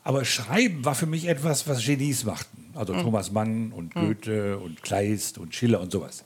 [0.02, 2.70] Aber Schreiben war für mich etwas, was Genies machten.
[2.74, 6.24] Also Thomas Mann und Goethe und Kleist und Schiller und sowas.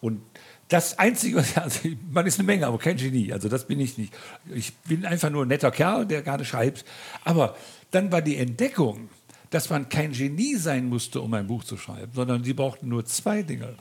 [0.00, 0.20] Und
[0.68, 3.32] das Einzige, also man ist eine Menge, aber kein Genie.
[3.32, 4.12] Also das bin ich nicht.
[4.52, 6.84] Ich bin einfach nur ein netter Kerl, der gerade schreibt.
[7.24, 7.56] Aber
[7.90, 9.08] dann war die Entdeckung,
[9.50, 13.04] dass man kein Genie sein musste, um ein Buch zu schreiben, sondern sie brauchten nur
[13.04, 13.76] zwei Dinge.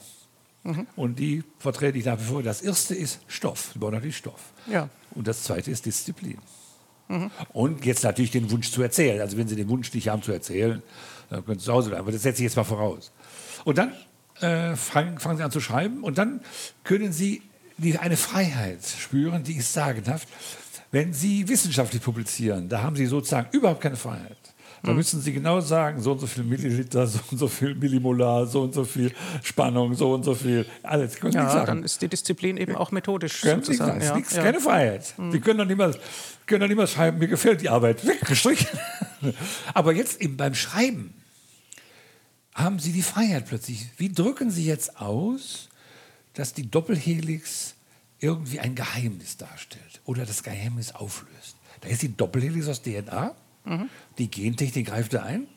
[0.95, 2.43] Und die vertrete ich nach wie vor.
[2.43, 3.71] Das erste ist Stoff.
[3.73, 4.51] Sie brauchen natürlich Stoff.
[4.69, 4.89] Ja.
[5.11, 6.39] Und das zweite ist Disziplin.
[7.53, 9.21] Und jetzt natürlich den Wunsch zu erzählen.
[9.21, 10.83] Also wenn Sie den Wunsch nicht haben zu erzählen,
[11.29, 12.03] dann können Sie zu Hause bleiben.
[12.03, 13.11] Aber das setze ich jetzt mal voraus.
[13.63, 13.93] Und dann
[14.41, 16.41] äh, fangen, fangen Sie an zu schreiben und dann
[16.83, 17.41] können Sie
[17.77, 20.27] die, eine Freiheit spüren, die ist sagenhaft.
[20.91, 24.37] Wenn Sie wissenschaftlich publizieren, da haben Sie sozusagen überhaupt keine Freiheit.
[24.83, 28.45] Da müssen Sie genau sagen, so und so viel Milliliter, so und so viel Millimolar,
[28.45, 29.11] so und so viel
[29.43, 31.15] Spannung, so und so viel, alles.
[31.15, 31.65] Können Sie Ja, sagen.
[31.65, 34.43] dann ist die Disziplin eben auch methodisch Können Sie sagen, ist Ja, nichts, ja.
[34.43, 35.13] keine Freiheit.
[35.31, 35.95] Sie können doch nicht mal,
[36.45, 38.67] können doch mal schreiben, mir gefällt die Arbeit, weggestrichen.
[39.73, 41.13] Aber jetzt eben beim Schreiben
[42.53, 43.87] haben Sie die Freiheit plötzlich.
[43.97, 45.69] Wie drücken Sie jetzt aus,
[46.33, 47.73] dass die Doppelhelix
[48.19, 51.55] irgendwie ein Geheimnis darstellt oder das Geheimnis auflöst?
[51.81, 53.35] Da ist die Doppelhelix aus DNA,
[54.17, 55.47] die Gentechnik greift da ein.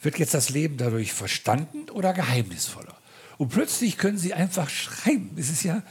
[0.00, 2.96] Wird jetzt das Leben dadurch verstanden oder geheimnisvoller?
[3.38, 5.30] Und plötzlich können Sie einfach schreiben.
[5.36, 5.82] Es ist ja,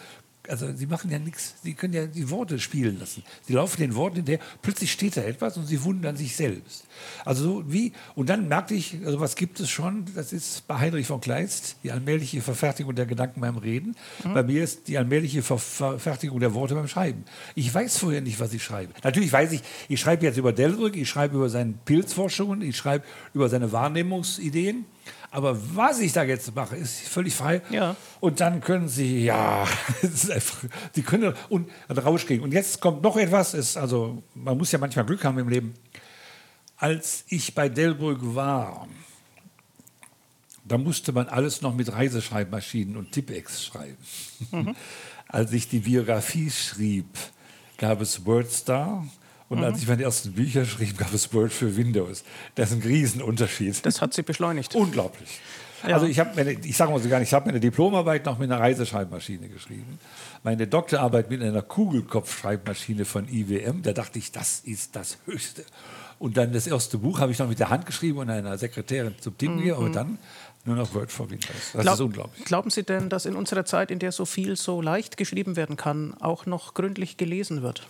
[0.50, 3.24] also Sie machen ja nichts, Sie können ja die Worte spielen lassen.
[3.48, 6.86] Sie laufen den Worten hinterher, plötzlich steht da etwas und Sie wundern sich selbst.
[7.26, 10.78] Also so wie, und dann merkte ich, also was gibt es schon, das ist bei
[10.78, 13.96] Heinrich von Kleist, die allmähliche Verfertigung der Gedanken beim Reden.
[14.24, 17.24] Bei mir ist die allmähliche Ver Verfertigung der Worte beim Schreiben.
[17.56, 18.94] Ich weiß vorher nicht, was ich schreibe.
[19.04, 23.06] Natürlich weiß ich, ich schreibe jetzt über Delbrück, ich schreibe über seine Pilzforschungen, ich schreibe
[23.34, 24.86] über seine Wahrnehmungsideen.
[25.32, 27.62] Aber was ich da jetzt mache, ist völlig frei.
[27.70, 27.96] Ja.
[28.20, 29.68] Und dann können Sie, ja,
[30.30, 30.63] einfach,
[30.94, 32.44] Sie können und rauskriegen.
[32.44, 35.74] Und jetzt kommt noch etwas, ist, also man muss ja manchmal Glück haben im Leben.
[36.78, 38.88] Als ich bei Delbrück war,
[40.65, 43.98] da musste man alles noch mit Reiseschreibmaschinen und Tippex schreiben.
[45.28, 47.06] Als ich die Biografie schrieb,
[47.78, 49.06] gab es WordStar.
[49.50, 52.24] Und als ich meine ersten Bücher schrieb, gab es Word für Windows.
[52.56, 53.84] Das ist ein Riesenunterschied.
[53.86, 54.76] Das hat sie beschleunigt.
[54.76, 55.40] Unglaublich.
[55.88, 55.96] Ja.
[55.96, 58.38] Also ich habe meine, ich sage mal so gar nicht, ich habe meine Diplomarbeit noch
[58.38, 60.00] mit einer Reiseschreibmaschine geschrieben.
[60.44, 63.82] Meine Doktorarbeit mit einer Kugelkopfschreibmaschine von IWM.
[63.82, 65.64] Da dachte ich, das ist das Höchste.
[66.20, 69.16] Und dann das erste Buch habe ich noch mit der Hand geschrieben und einer Sekretärin
[69.22, 70.18] zum Tippen gegeben, aber dann
[70.66, 71.72] nur noch Word for Windows.
[71.74, 72.46] Das Glaub- ist unglaublich.
[72.46, 75.78] Glauben Sie denn, dass in unserer Zeit, in der so viel so leicht geschrieben werden
[75.78, 77.88] kann, auch noch gründlich gelesen wird?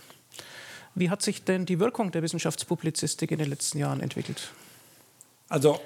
[0.99, 4.51] Wie hat sich denn die Wirkung der Wissenschaftspublizistik in den letzten Jahren entwickelt?
[5.47, 5.79] Also,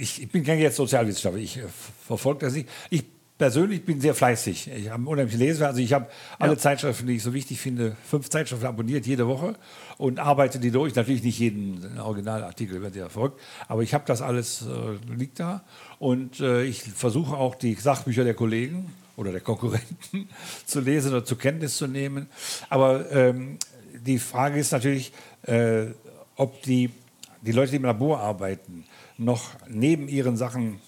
[0.00, 1.62] ich bin kein jetzt Sozialwissenschaftler, ich äh,
[2.04, 2.68] verfolge das nicht.
[2.90, 3.04] Ich
[3.38, 4.70] persönlich bin sehr fleißig.
[4.70, 5.68] Ich habe unheimlich Lesewert.
[5.68, 6.58] Also ich habe alle Ja.
[6.58, 9.54] Zeitschriften, die ich so wichtig finde, fünf Zeitschriften abonniert jede Woche
[9.98, 10.94] und arbeite die durch.
[10.94, 15.64] Natürlich nicht jeden Originalartikel wird ja verfolgt, aber ich habe das alles, äh, liegt da.
[15.98, 20.28] Und äh, ich versuche auch die Sachbücher der Kollegen oder der Konkurrenten
[20.66, 22.28] zu lesen oder zur Kenntnis zu nehmen.
[22.68, 23.58] Aber ähm,
[24.06, 25.86] die Frage ist natürlich, äh,
[26.36, 26.90] ob die
[27.46, 28.84] die Leute, die im Labor arbeiten,
[29.18, 30.80] noch neben ihren Sachen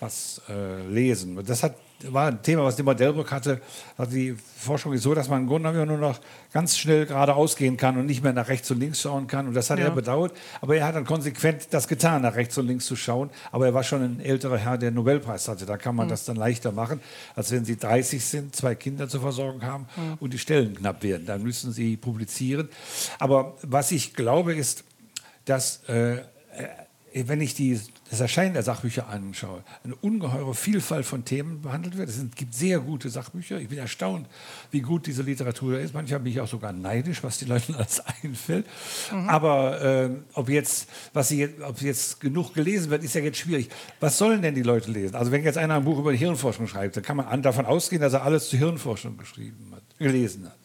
[0.00, 1.42] was äh, lesen.
[1.46, 1.74] Das hat,
[2.08, 3.60] war ein Thema, was Dimmer Delbrück hatte.
[3.96, 6.20] Also die Forschung ist so, dass man im Grunde genommen nur noch
[6.52, 9.48] ganz schnell geradeaus gehen kann und nicht mehr nach rechts und links schauen kann.
[9.48, 9.86] Und das hat ja.
[9.86, 10.32] er bedauert.
[10.60, 13.30] Aber er hat dann konsequent das getan, nach rechts und links zu schauen.
[13.50, 15.64] Aber er war schon ein älterer Herr, der einen Nobelpreis hatte.
[15.64, 16.10] Da kann man mhm.
[16.10, 17.00] das dann leichter machen,
[17.34, 20.18] als wenn Sie 30 sind, zwei Kinder zur Versorgung haben mhm.
[20.20, 21.26] und die Stellen knapp werden.
[21.26, 22.68] Dann müssen Sie publizieren.
[23.18, 24.84] Aber was ich glaube, ist,
[25.46, 26.18] dass äh,
[27.24, 32.10] wenn ich die, das Erscheinen der Sachbücher anschaue, eine ungeheure Vielfalt von Themen behandelt wird.
[32.10, 33.58] Es gibt sehr gute Sachbücher.
[33.58, 34.26] Ich bin erstaunt,
[34.70, 35.94] wie gut diese Literatur ist.
[35.94, 38.66] Manchmal bin ich auch sogar neidisch, was den Leuten alles einfällt.
[39.12, 39.28] Mhm.
[39.28, 43.70] Aber äh, ob, jetzt, was sie, ob jetzt genug gelesen wird, ist ja jetzt schwierig.
[43.98, 45.14] Was sollen denn die Leute lesen?
[45.14, 48.02] Also wenn jetzt einer ein Buch über die Hirnforschung schreibt, dann kann man davon ausgehen,
[48.02, 50.58] dass er alles zur Hirnforschung geschrieben hat, gelesen hat.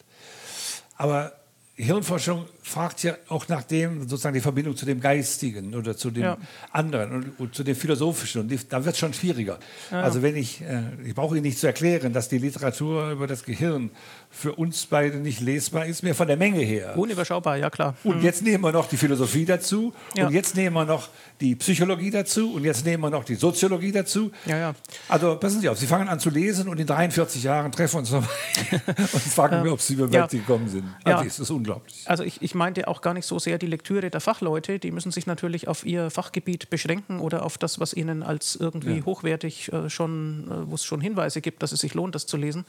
[0.96, 1.32] Aber
[1.74, 6.22] Hirnforschung fragt ja auch nach dem, sozusagen die Verbindung zu dem Geistigen oder zu dem
[6.22, 6.38] ja.
[6.70, 8.42] anderen und, und, zu dem Philosophischen.
[8.42, 9.58] Und die, da wird es schon schwieriger.
[9.90, 10.02] Ja.
[10.02, 13.44] Also wenn ich, äh, ich brauche Ihnen nicht zu erklären, dass die Literatur über das
[13.44, 13.90] Gehirn
[14.30, 16.96] für uns beide nicht lesbar ist, mehr von der Menge her.
[16.96, 17.94] Unüberschaubar, ja klar.
[18.04, 18.22] Und mhm.
[18.22, 20.26] jetzt nehmen wir noch die Philosophie dazu ja.
[20.26, 21.08] und jetzt nehmen wir noch
[21.40, 24.30] die Psychologie dazu und jetzt nehmen wir noch die Soziologie dazu.
[24.46, 24.74] Ja, ja.
[25.08, 27.98] Also passen Sie auf, Sie fangen an zu lesen und in 43 Jahren treffen wir
[28.00, 28.30] uns nochmal
[28.98, 29.64] und fragen ja.
[29.64, 30.84] wir, ob Sie über Welt gekommen sind.
[31.04, 31.24] Also ja.
[31.24, 32.02] das ist unglaublich.
[32.06, 35.12] Also ich, ich meinte auch gar nicht so sehr die Lektüre der Fachleute, die müssen
[35.12, 39.04] sich natürlich auf ihr Fachgebiet beschränken oder auf das, was ihnen als irgendwie ja.
[39.04, 42.36] hochwertig äh, schon, äh, wo es schon Hinweise gibt, dass es sich lohnt, das zu
[42.36, 42.64] lesen.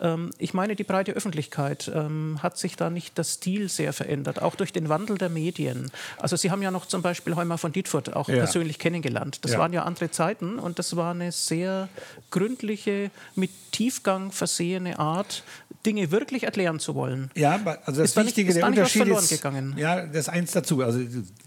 [0.00, 4.42] Ähm, ich meine, die breite Öffentlichkeit ähm, hat sich da nicht das Stil sehr verändert,
[4.42, 5.90] auch durch den Wandel der Medien.
[6.18, 8.36] Also Sie haben ja noch zum Beispiel Heumer von Dietfurt auch ja.
[8.36, 9.38] persönlich kennengelernt.
[9.42, 9.58] Das ja.
[9.58, 11.88] waren ja andere Zeiten und das war eine sehr
[12.30, 15.42] gründliche, mit Tiefgang versehene Art,
[15.84, 17.30] Dinge wirklich erklären zu wollen.
[17.34, 19.74] Ja, also das ist Wichtige, der Unterschied ist, gegangen.
[19.76, 20.82] ja, das ist eins dazu.
[20.82, 21.00] Also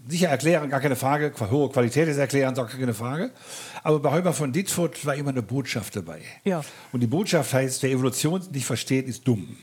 [0.08, 3.30] sicher erklären, gar keine Frage, hohe Qualität ist erklären, gar keine Frage.
[3.82, 6.20] Aber bei Heuber von Dietfurt war immer eine Botschaft dabei.
[6.44, 6.62] Ja.
[6.92, 9.56] Und die Botschaft heißt, wer Evolution nicht versteht, ist dumm.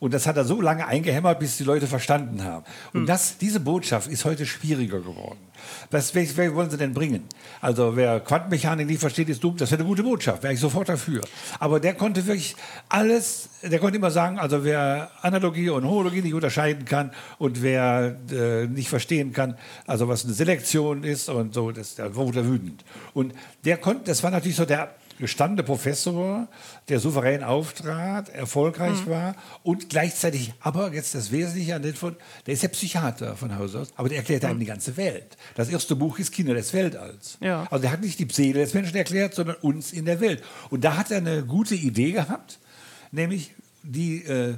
[0.00, 2.64] Und das hat er so lange eingehämmert, bis die Leute verstanden haben.
[2.92, 3.06] Und hm.
[3.06, 5.38] das, diese Botschaft ist heute schwieriger geworden.
[5.90, 7.24] Was, wer wollen sie denn bringen?
[7.60, 9.56] Also wer Quantenmechanik nicht versteht, ist dumm.
[9.56, 11.22] Das wäre eine gute Botschaft, wäre ich sofort dafür.
[11.58, 12.56] Aber der konnte wirklich
[12.88, 18.16] alles, der konnte immer sagen, also wer Analogie und Homologie nicht unterscheiden kann und wer
[18.30, 22.84] äh, nicht verstehen kann, also was eine Selektion ist und so, das, der wurde wütend.
[23.12, 23.32] Und
[23.64, 26.48] der konnte, das war natürlich so der gestandene Professor,
[26.88, 29.10] der souverän auftrat, erfolgreich mhm.
[29.10, 33.74] war und gleichzeitig, aber jetzt das Wesentliche an Netford, der ist ja Psychiater von Haus
[33.74, 34.50] aus, aber der erklärt mhm.
[34.50, 35.36] einem die ganze Welt.
[35.54, 37.38] Das erste Buch ist Kinder des Weltalls.
[37.40, 37.66] Ja.
[37.70, 40.42] Also der hat nicht die Seele des Menschen erklärt, sondern uns in der Welt.
[40.70, 42.58] Und da hat er eine gute Idee gehabt,
[43.12, 44.24] nämlich die...
[44.24, 44.54] Äh,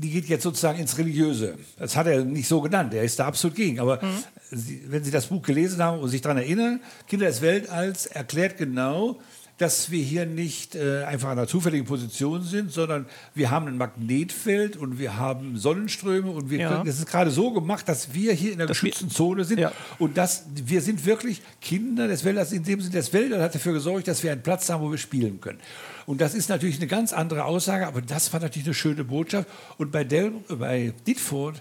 [0.00, 1.58] die geht jetzt sozusagen ins Religiöse.
[1.76, 3.80] Das hat er nicht so genannt, er ist da absolut gegen.
[3.80, 4.24] Aber mhm.
[4.50, 8.56] Sie, wenn Sie das Buch gelesen haben und sich daran erinnern, Kinder des Weltalls erklärt
[8.56, 9.18] genau,
[9.58, 13.76] dass wir hier nicht äh, einfach in einer zufälligen Position sind, sondern wir haben ein
[13.76, 16.68] Magnetfeld und wir haben Sonnenströme und wir ja.
[16.68, 19.72] können, das ist gerade so gemacht, dass wir hier in der geschützten Zone sind ja.
[19.98, 23.72] und dass wir sind wirklich Kinder des Wälders, in dem Sinne, das Wälder hat dafür
[23.72, 25.58] gesorgt, dass wir einen Platz haben, wo wir spielen können.
[26.06, 29.48] Und das ist natürlich eine ganz andere Aussage, aber das war natürlich eine schöne Botschaft.
[29.76, 31.60] Und bei, Del, bei Ditford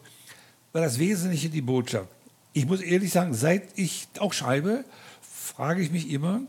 [0.71, 2.07] war das Wesentliche die Botschaft.
[2.53, 4.85] Ich muss ehrlich sagen, seit ich auch schreibe,
[5.21, 6.41] frage ich mich immer,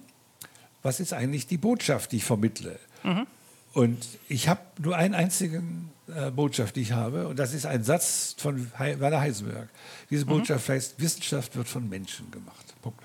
[0.83, 2.79] was ist eigentlich die Botschaft, die ich vermittle?
[3.03, 3.27] Mhm.
[3.75, 5.63] Und ich habe nur eine einzige
[6.15, 9.69] äh, Botschaft, die ich habe, und das ist ein Satz von He Werner Heisenberg.
[10.11, 10.31] Diese mhm.
[10.31, 10.73] Botschaft mhm.
[10.73, 12.75] heißt, Wissenschaft wird von Menschen gemacht.
[12.83, 13.03] Punkt.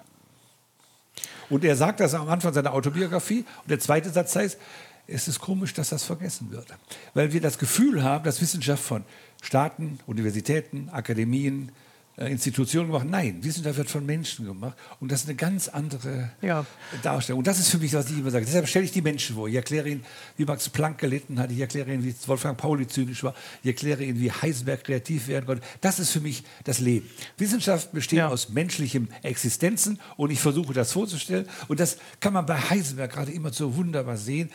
[1.49, 3.45] Und er sagt das am Anfang seiner Autobiografie.
[3.62, 4.57] Und der zweite Satz heißt,
[5.05, 6.67] es ist komisch, dass das vergessen wird.
[7.13, 9.03] Weil wir das Gefühl haben, dass Wissenschaft von
[9.41, 11.71] Staaten, Universitäten, Akademien,
[12.15, 13.08] äh, Institutionen gemacht.
[13.10, 14.78] Nein, Wissenschaft wird von Menschen gemacht.
[14.99, 16.65] Und das ist eine ganz andere ja.
[17.02, 17.39] Darstellung.
[17.39, 18.45] Und das ist für mich, was ich immer sage.
[18.45, 19.47] Deshalb stelle ich die Menschen vor.
[19.47, 20.06] Ich erkläre ihnen,
[20.38, 21.52] wie Max Planck gelitten hat.
[21.52, 23.34] Ich erkläre ihnen, wie Wolfgang Pauli zynisch war.
[23.63, 25.63] Ich erkläre ihnen, wie Heisenberg kreativ werden konnte.
[25.82, 27.10] Das ist für mich das Leben.
[27.38, 28.28] Wissenschaft besteht ja.
[28.28, 29.99] aus menschlichen Existenzen.
[30.15, 31.47] Und ich versuche das vorzustellen.
[31.67, 34.52] Und das kann man bei Heisenberg gerade immer so wunderbar sehen.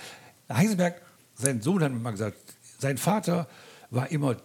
[0.48, 1.00] Heisenberg,
[1.34, 2.38] sein Sohn hat mir mal gesagt,
[2.78, 3.48] sein Vater
[3.90, 4.36] war immer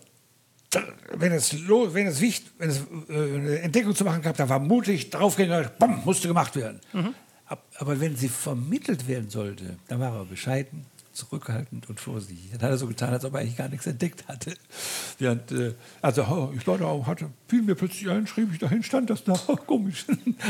[1.15, 4.59] wenn es, wenn es, wichtig, wenn es äh, eine Entdeckung zu machen gab, da war
[4.59, 6.79] mutig, draufgehen, bumm, musste gemacht werden.
[6.93, 7.13] Mhm.
[7.77, 12.51] Aber wenn sie vermittelt werden sollte, dann war er bescheiden, zurückhaltend und vorsichtig.
[12.53, 14.55] Dann hat er so getan, als ob er eigentlich gar nichts entdeckt hatte.
[15.19, 18.83] Während, äh, also oh, ich war da, hatte, fiel mir plötzlich ein, schrieb ich dahin,
[18.83, 20.05] stand das da, oh, komisch.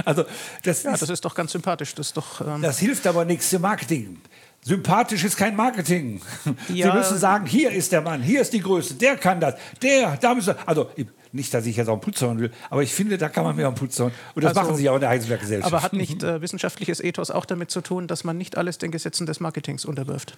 [0.05, 0.23] Also
[0.63, 1.93] das, ja, ist, das ist doch ganz sympathisch.
[1.95, 4.21] Das, ist doch, ähm das hilft aber nichts im Marketing.
[4.63, 6.21] Sympathisch ist kein Marketing.
[6.73, 6.91] Ja.
[6.91, 10.17] Sie müssen sagen, hier ist der Mann, hier ist die Größe, der kann das, der,
[10.17, 10.89] da müssen Also
[11.31, 13.55] nicht, dass ich jetzt auch einen Putz hauen will, aber ich finde, da kann man
[13.55, 14.11] mehr am Putz hauen.
[14.35, 15.71] Und das Also, machen sie auch in der Heisenberg-Gesellschaft.
[15.71, 18.91] Aber hat nicht äh, wissenschaftliches Ethos auch damit zu tun, dass man nicht alles den
[18.91, 20.37] Gesetzen des Marketings unterwirft?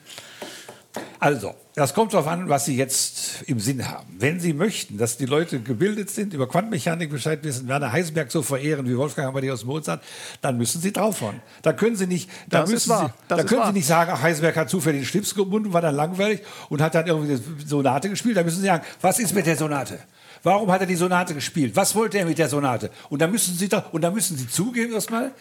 [1.20, 4.08] Also, das kommt darauf an, was Sie jetzt im Sinn haben.
[4.18, 8.42] Wenn Sie möchten, dass die Leute gebildet sind, über Quantenmechanik Bescheid wissen, Werner Heisenberg so
[8.42, 10.04] verehren wie Wolfgang Amadeus Mozart,
[10.42, 11.42] dann müssen Sie draufhauen.
[11.62, 12.96] Da können Sie nicht, da Das müssen.
[12.96, 13.68] Sie, da können wahr.
[13.68, 16.96] Sie nicht sagen, ach, Heisenberg hat zufällig den Schlips gebunden, war dann langweilig und hat
[16.96, 18.38] dann irgendwie die Sonate gespielt.
[18.38, 20.00] Da müssen Sie sagen, was ist mit der Sonate?
[20.44, 21.76] Warum hat er die Sonate gespielt?
[21.76, 22.92] Was wollte er mit der Sonate?
[23.10, 25.32] Und da müssen Sie doch, und da müssen Sie zugeben erstmal,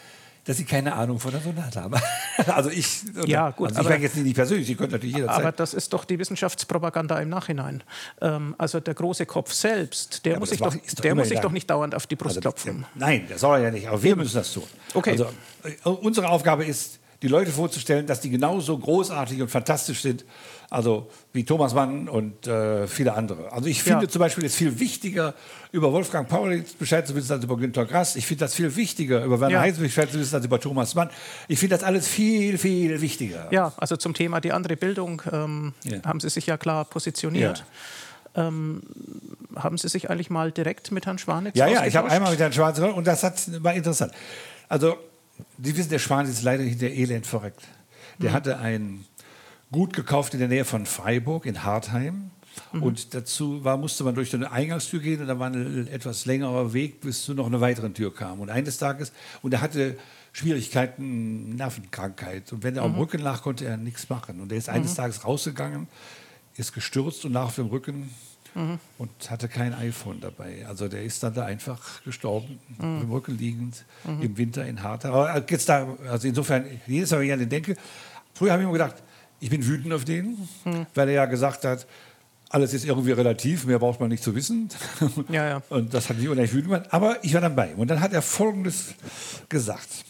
[0.45, 1.95] dass Sie keine Ahnung von der Sonate haben.
[2.47, 5.37] also ich, Ja, gut, also ich aber- jetzt nicht persönlich, Sie können natürlich jederzeit.
[5.41, 7.83] Aber das ist doch die Wissenschaftspropaganda im Nachhinein.
[8.21, 11.29] Ähm, also der große Kopf selbst, der aber muss sich, doch, doch der immer muss
[11.29, 12.81] sich in doch nicht dauernd auf die Brust Also, klopfen.
[12.81, 13.87] ja, Nein, das soll er ja nicht.
[13.87, 14.63] Aber wir müssen das tun.
[14.93, 15.11] Okay.
[15.11, 15.25] Also,
[15.63, 20.25] äh, unsere Aufgabe ist, die Leute vorzustellen, dass die genauso großartig und fantastisch sind,
[20.69, 23.51] also wie Thomas Mann und äh, viele andere.
[23.51, 24.09] Also ich finde Ja.
[24.09, 25.33] zum Beispiel es viel wichtiger,
[25.71, 28.15] über Wolfgang Pauli Bescheid zu wissen, als über Günter Grass.
[28.15, 29.61] Ich finde das viel wichtiger, über Werner Ja.
[29.61, 31.09] Heisenberg Bescheid zu wissen, als über Thomas Mann.
[31.47, 33.47] Ich finde das alles viel, viel wichtiger.
[33.51, 35.97] Ja, also zum Thema die andere Bildung ähm, Ja.
[36.05, 37.63] haben Sie sich ja klar positioniert.
[38.37, 38.81] Ähm,
[39.55, 42.39] haben Sie sich eigentlich mal direkt mit Herrn Schwanitz Ja, ja, ich habe einmal mit
[42.39, 44.11] Herrn gesprochen und das hat, war interessant.
[44.67, 44.97] Also,
[45.61, 47.61] Sie wissen, der Schwan ist leider hinter Elend verreckt.
[48.19, 49.05] Der hatte ein
[49.71, 52.31] Gut gekauft in der Nähe von Freiburg in Hartheim.
[52.71, 56.73] Und dazu war, musste man durch eine Eingangstür gehen und da war ein etwas längerer
[56.73, 58.39] Weg, bis zu noch einer weiteren Tür kam.
[58.39, 59.97] Und eines Tages, und er hatte
[60.31, 62.51] Schwierigkeiten, Nervenkrankheit.
[62.53, 64.41] Und wenn er am Rücken lag, konnte er nichts machen.
[64.41, 65.87] Und er ist eines Tages rausgegangen,
[66.55, 68.09] ist gestürzt und lag auf dem Rücken
[68.97, 70.65] und hatte kein iPhone dabei.
[70.67, 75.13] Also der ist dann da einfach gestorben, auf dem Rücken liegend, im Winter in Harter.
[75.13, 77.75] Aber jetzt da, also insofern, jedes Mal, wenn ich an den denke,
[78.33, 78.95] früher habe ich immer gedacht,
[79.45, 80.39] ich bin wütend auf den,
[80.95, 81.85] weil er ja gesagt hat,
[82.49, 84.69] alles ist irgendwie relativ, mehr braucht man nicht zu wissen.
[85.29, 85.61] Ja, ja.
[85.69, 86.87] Und das hat mich unheimlich wütend gemacht.
[86.91, 87.77] Aber ich war dann bei ihm.
[87.77, 88.95] Und dann hat er Folgendes
[89.47, 90.03] gesagt.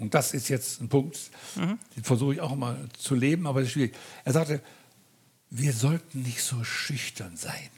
[0.00, 3.68] Und das ist jetzt ein Punkt, den versuche ich auch mal zu leben, aber das
[3.68, 3.94] ist schwierig.
[4.24, 4.60] Er sagte,
[5.50, 7.70] wir sollten nicht so schüchtern sein.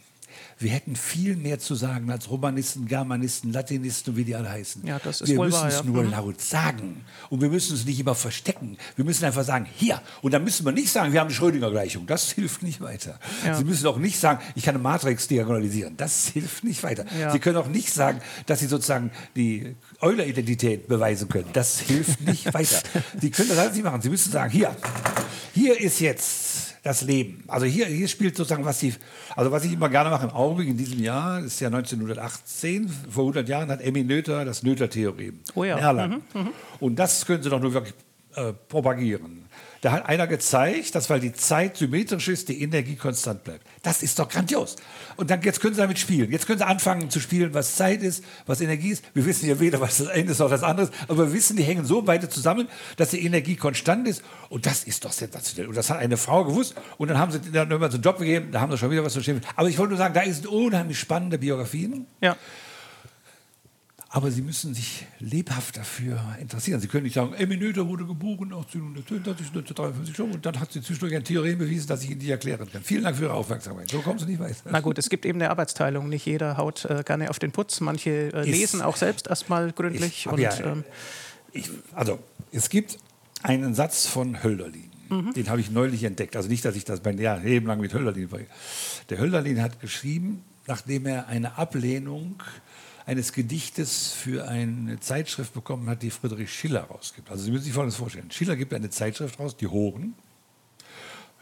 [0.63, 4.87] Wir hätten viel mehr zu sagen als Romanisten, Germanisten, Latinisten wie die alle heißen.
[4.87, 5.83] Ja, das ist wir müssen es ja.
[5.85, 6.11] nur Mhm.
[6.11, 7.05] laut sagen.
[7.31, 8.77] Und wir müssen es nicht immer verstecken.
[8.95, 10.03] Wir müssen einfach sagen, hier.
[10.21, 12.07] Und dann müssen wir nicht sagen, wir haben die Schrödinger-Gleichung.
[12.07, 13.19] Das hilft nicht weiter.
[13.45, 13.57] Ja.
[13.57, 15.97] Sie müssen auch nicht sagen, ich kann eine Matrix diagonalisieren.
[15.97, 17.07] Das hilft nicht weiter.
[17.19, 17.33] Ja.
[17.33, 21.49] Sie können auch nicht sagen, dass Sie sozusagen die Euler-Identität beweisen können.
[21.55, 22.81] Das hilft nicht weiter.
[23.19, 24.03] Sie können das alles nicht machen.
[24.03, 24.77] Sie müssen sagen, hier,
[25.55, 27.45] hier ist jetzt das Leben.
[27.47, 28.95] Also hier, hier spielt sozusagen, was Sie,
[29.37, 32.89] also was ich immer gerne mache im Augenblick in diesem Jahr, das ist ja 1918,
[33.11, 35.77] vor 100 Jahren hat Emmy Noether das Noether-Theorem Oh ja.
[35.77, 36.23] in Erlangen.
[36.79, 37.95] Und das können Sie doch nur wirklich
[38.35, 39.45] äh, propagieren.
[39.81, 43.67] Da hat einer gezeigt, dass weil die Zeit symmetrisch ist, die Energie konstant bleibt.
[43.83, 44.77] Das ist doch grandios.
[45.17, 46.31] Und dann jetzt können Sie damit spielen.
[46.31, 49.05] Jetzt können Sie anfangen zu spielen, was Zeit ist, was Energie ist.
[49.15, 51.63] Wir wissen ja weder, was das eine ist noch das andere aber wir wissen, die
[51.63, 54.23] hängen so beide zusammen, dass die Energie konstant ist.
[54.49, 55.69] Und das ist doch sensationell.
[55.69, 56.75] Und das hat eine Frau gewusst.
[56.99, 59.05] Und dann haben sie dann immer so einen Job gegeben, da haben sie schon wieder
[59.05, 59.41] was zu stehen.
[59.57, 62.07] Aber ich wollte nur sagen, da ist unheimlich spannende Biografien.
[62.21, 62.37] Ja.
[64.13, 66.81] Aber Sie müssen sich lebhaft dafür interessieren.
[66.81, 70.83] Sie können nicht sagen, Emmy Noether wurde geboren 1882, 1953 schon und dann hat sie
[70.83, 72.83] zwischendurch ein Theorem bewiesen, das ich Ihnen nicht erklären kann.
[72.83, 73.89] Vielen Dank für Ihre Aufmerksamkeit.
[73.89, 74.57] So kommen Sie nicht weiter.
[74.69, 76.09] Na gut, es gibt eben eine Arbeitsteilung.
[76.09, 77.79] Nicht jeder haut äh, gerne auf den Putz.
[77.81, 80.27] Manche äh, lesen auch selbst erstmal gründlich.
[80.27, 80.83] Ich Und, ja- ähm,
[81.53, 82.19] Ich, also,
[82.51, 82.99] es gibt
[83.45, 84.91] einen Satz von Hölderlin.
[85.35, 86.37] Den habe ich neulich entdeckt.
[86.37, 88.39] Also nicht, dass ich das mein ja, Leben lang mit Hölderlin war.
[89.09, 92.41] Der Hölderlin hat geschrieben, nachdem er eine Ablehnung
[93.07, 97.31] eines Gedichtes für eine Zeitschrift bekommen hat, die Friedrich Schiller rausgibt.
[97.31, 98.31] Also Sie müssen sich Folgendes vorstellen.
[98.31, 100.15] Schiller gibt eine Zeitschrift raus, die Horen.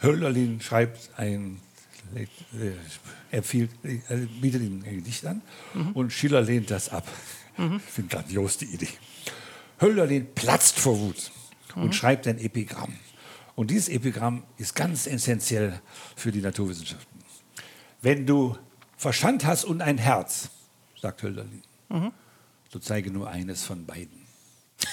[0.03, 1.61] Hölderlin schreibt ein,
[2.15, 2.27] äh,
[3.31, 3.99] empfiehlt, äh,
[4.41, 5.43] bietet ihm ein Gedicht an
[5.95, 7.07] und Schiller lehnt das ab.
[7.59, 8.89] Ich finde grandios die Idee.
[9.81, 11.33] Hölderlin platzt vor Wut
[11.75, 12.95] und schreibt ein Epigramm.
[13.57, 15.81] Und dieses Epigramm ist ganz essentiell
[16.15, 17.19] für die Naturwissenschaften.
[18.01, 18.57] Wenn du
[18.97, 20.51] Verstand hast und ein Herz,
[21.01, 21.63] sagt Hölderlin,
[22.71, 24.27] so zeige nur eines von beiden.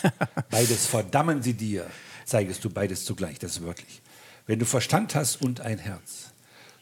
[0.50, 1.86] Beides verdammen sie dir,
[2.26, 4.02] zeigest du beides zugleich, das ist wörtlich.
[4.48, 6.32] Wenn du Verstand hast und ein Herz,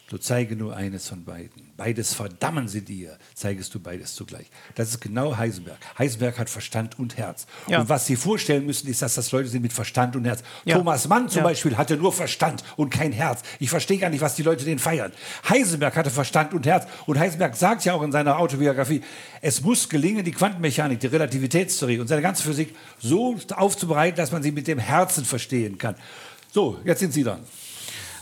[0.10, 1.72] so zeige nur eines von beiden.
[1.78, 4.46] Beides verdammen sie dir, zeigest du beides zugleich.
[4.76, 5.78] Das ist genau Heisenberg.
[5.98, 7.48] Heisenberg hat Verstand und Herz.
[7.68, 7.80] Ja.
[7.80, 10.44] Und was sie vorstellen müssen, ist, dass das Leute sind mit Verstand und Herz.
[10.66, 10.78] Ja.
[10.78, 11.44] Thomas Mann zum Ja.
[11.46, 13.42] Beispiel hatte nur Verstand und kein Herz.
[13.60, 15.12] Ich verstehe gar nicht, was die Leute den feiern.
[15.50, 16.86] Heisenberg hatte Verstand und Herz.
[17.06, 19.02] Und Heisenberg sagt ja auch in seiner Autobiografie,
[19.42, 24.44] es muss gelingen, die Quantenmechanik, die Relativitätstheorie und seine ganze Physik so aufzubereiten, dass man
[24.44, 25.96] sie mit dem Herzen verstehen kann.
[26.52, 27.40] So, jetzt sind Sie dran.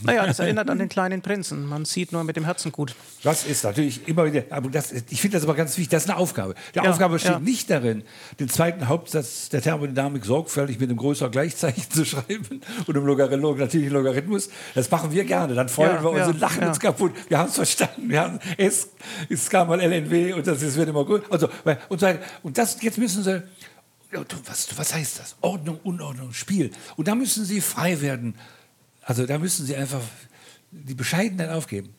[0.03, 1.65] Naja, das erinnert an den kleinen Prinzen.
[1.65, 2.95] Man sieht nur mit dem Herzen gut.
[3.23, 6.09] Das ist natürlich immer wieder, aber das, ich finde das aber ganz wichtig, das ist
[6.09, 6.55] eine Aufgabe.
[6.73, 7.39] Die ja, Aufgabe steht ja.
[7.39, 8.03] nicht darin,
[8.39, 13.57] den zweiten Hauptsatz der Thermodynamik sorgfältig mit einem größeren Gleichzeichen zu schreiben und einem Logarithmus,
[13.57, 14.49] natürlichen Logarithmus.
[14.75, 15.53] Das machen wir gerne.
[15.53, 17.13] Dann freuen ja, wir uns und lachen uns kaputt.
[17.27, 18.09] Wir haben es verstanden.
[18.09, 18.89] Wir haben es,
[19.29, 21.23] es kam mal LNW und das wird immer gut.
[21.29, 21.49] Also,
[21.89, 22.03] und,
[22.43, 23.43] und das, jetzt müssen sie
[24.45, 25.35] was, was heißt das?
[25.41, 26.71] Ordnung, Unordnung, Spiel.
[26.97, 28.35] Und da müssen sie frei werden.
[29.11, 29.99] Also da müssen sie einfach
[30.71, 31.93] die Bescheidenheit aufgeben,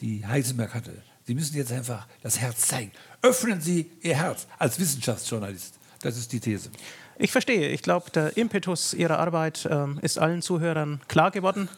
[0.00, 0.90] die Heisenberg hatte.
[1.24, 2.90] Sie müssen jetzt einfach das Herz zeigen.
[3.22, 5.78] Öffnen Sie Ihr Herz als Wissenschaftsjournalist.
[6.02, 6.70] Das ist die These.
[7.16, 7.68] Ich verstehe.
[7.68, 11.68] Ich glaube, der Impetus Ihrer Arbeit ähm, ist allen Zuhörern klar geworden.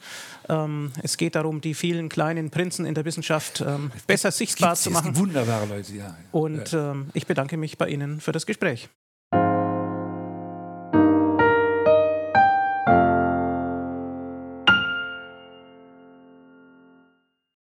[0.49, 4.91] Ähm, es geht darum, die vielen kleinen Prinzen in der Wissenschaft ähm, besser sichtbar zu
[4.91, 5.15] machen.
[5.15, 6.17] Wunderbare Leute, ja.
[6.33, 8.89] Und ähm, ich bedanke mich bei Ihnen für das Gespräch.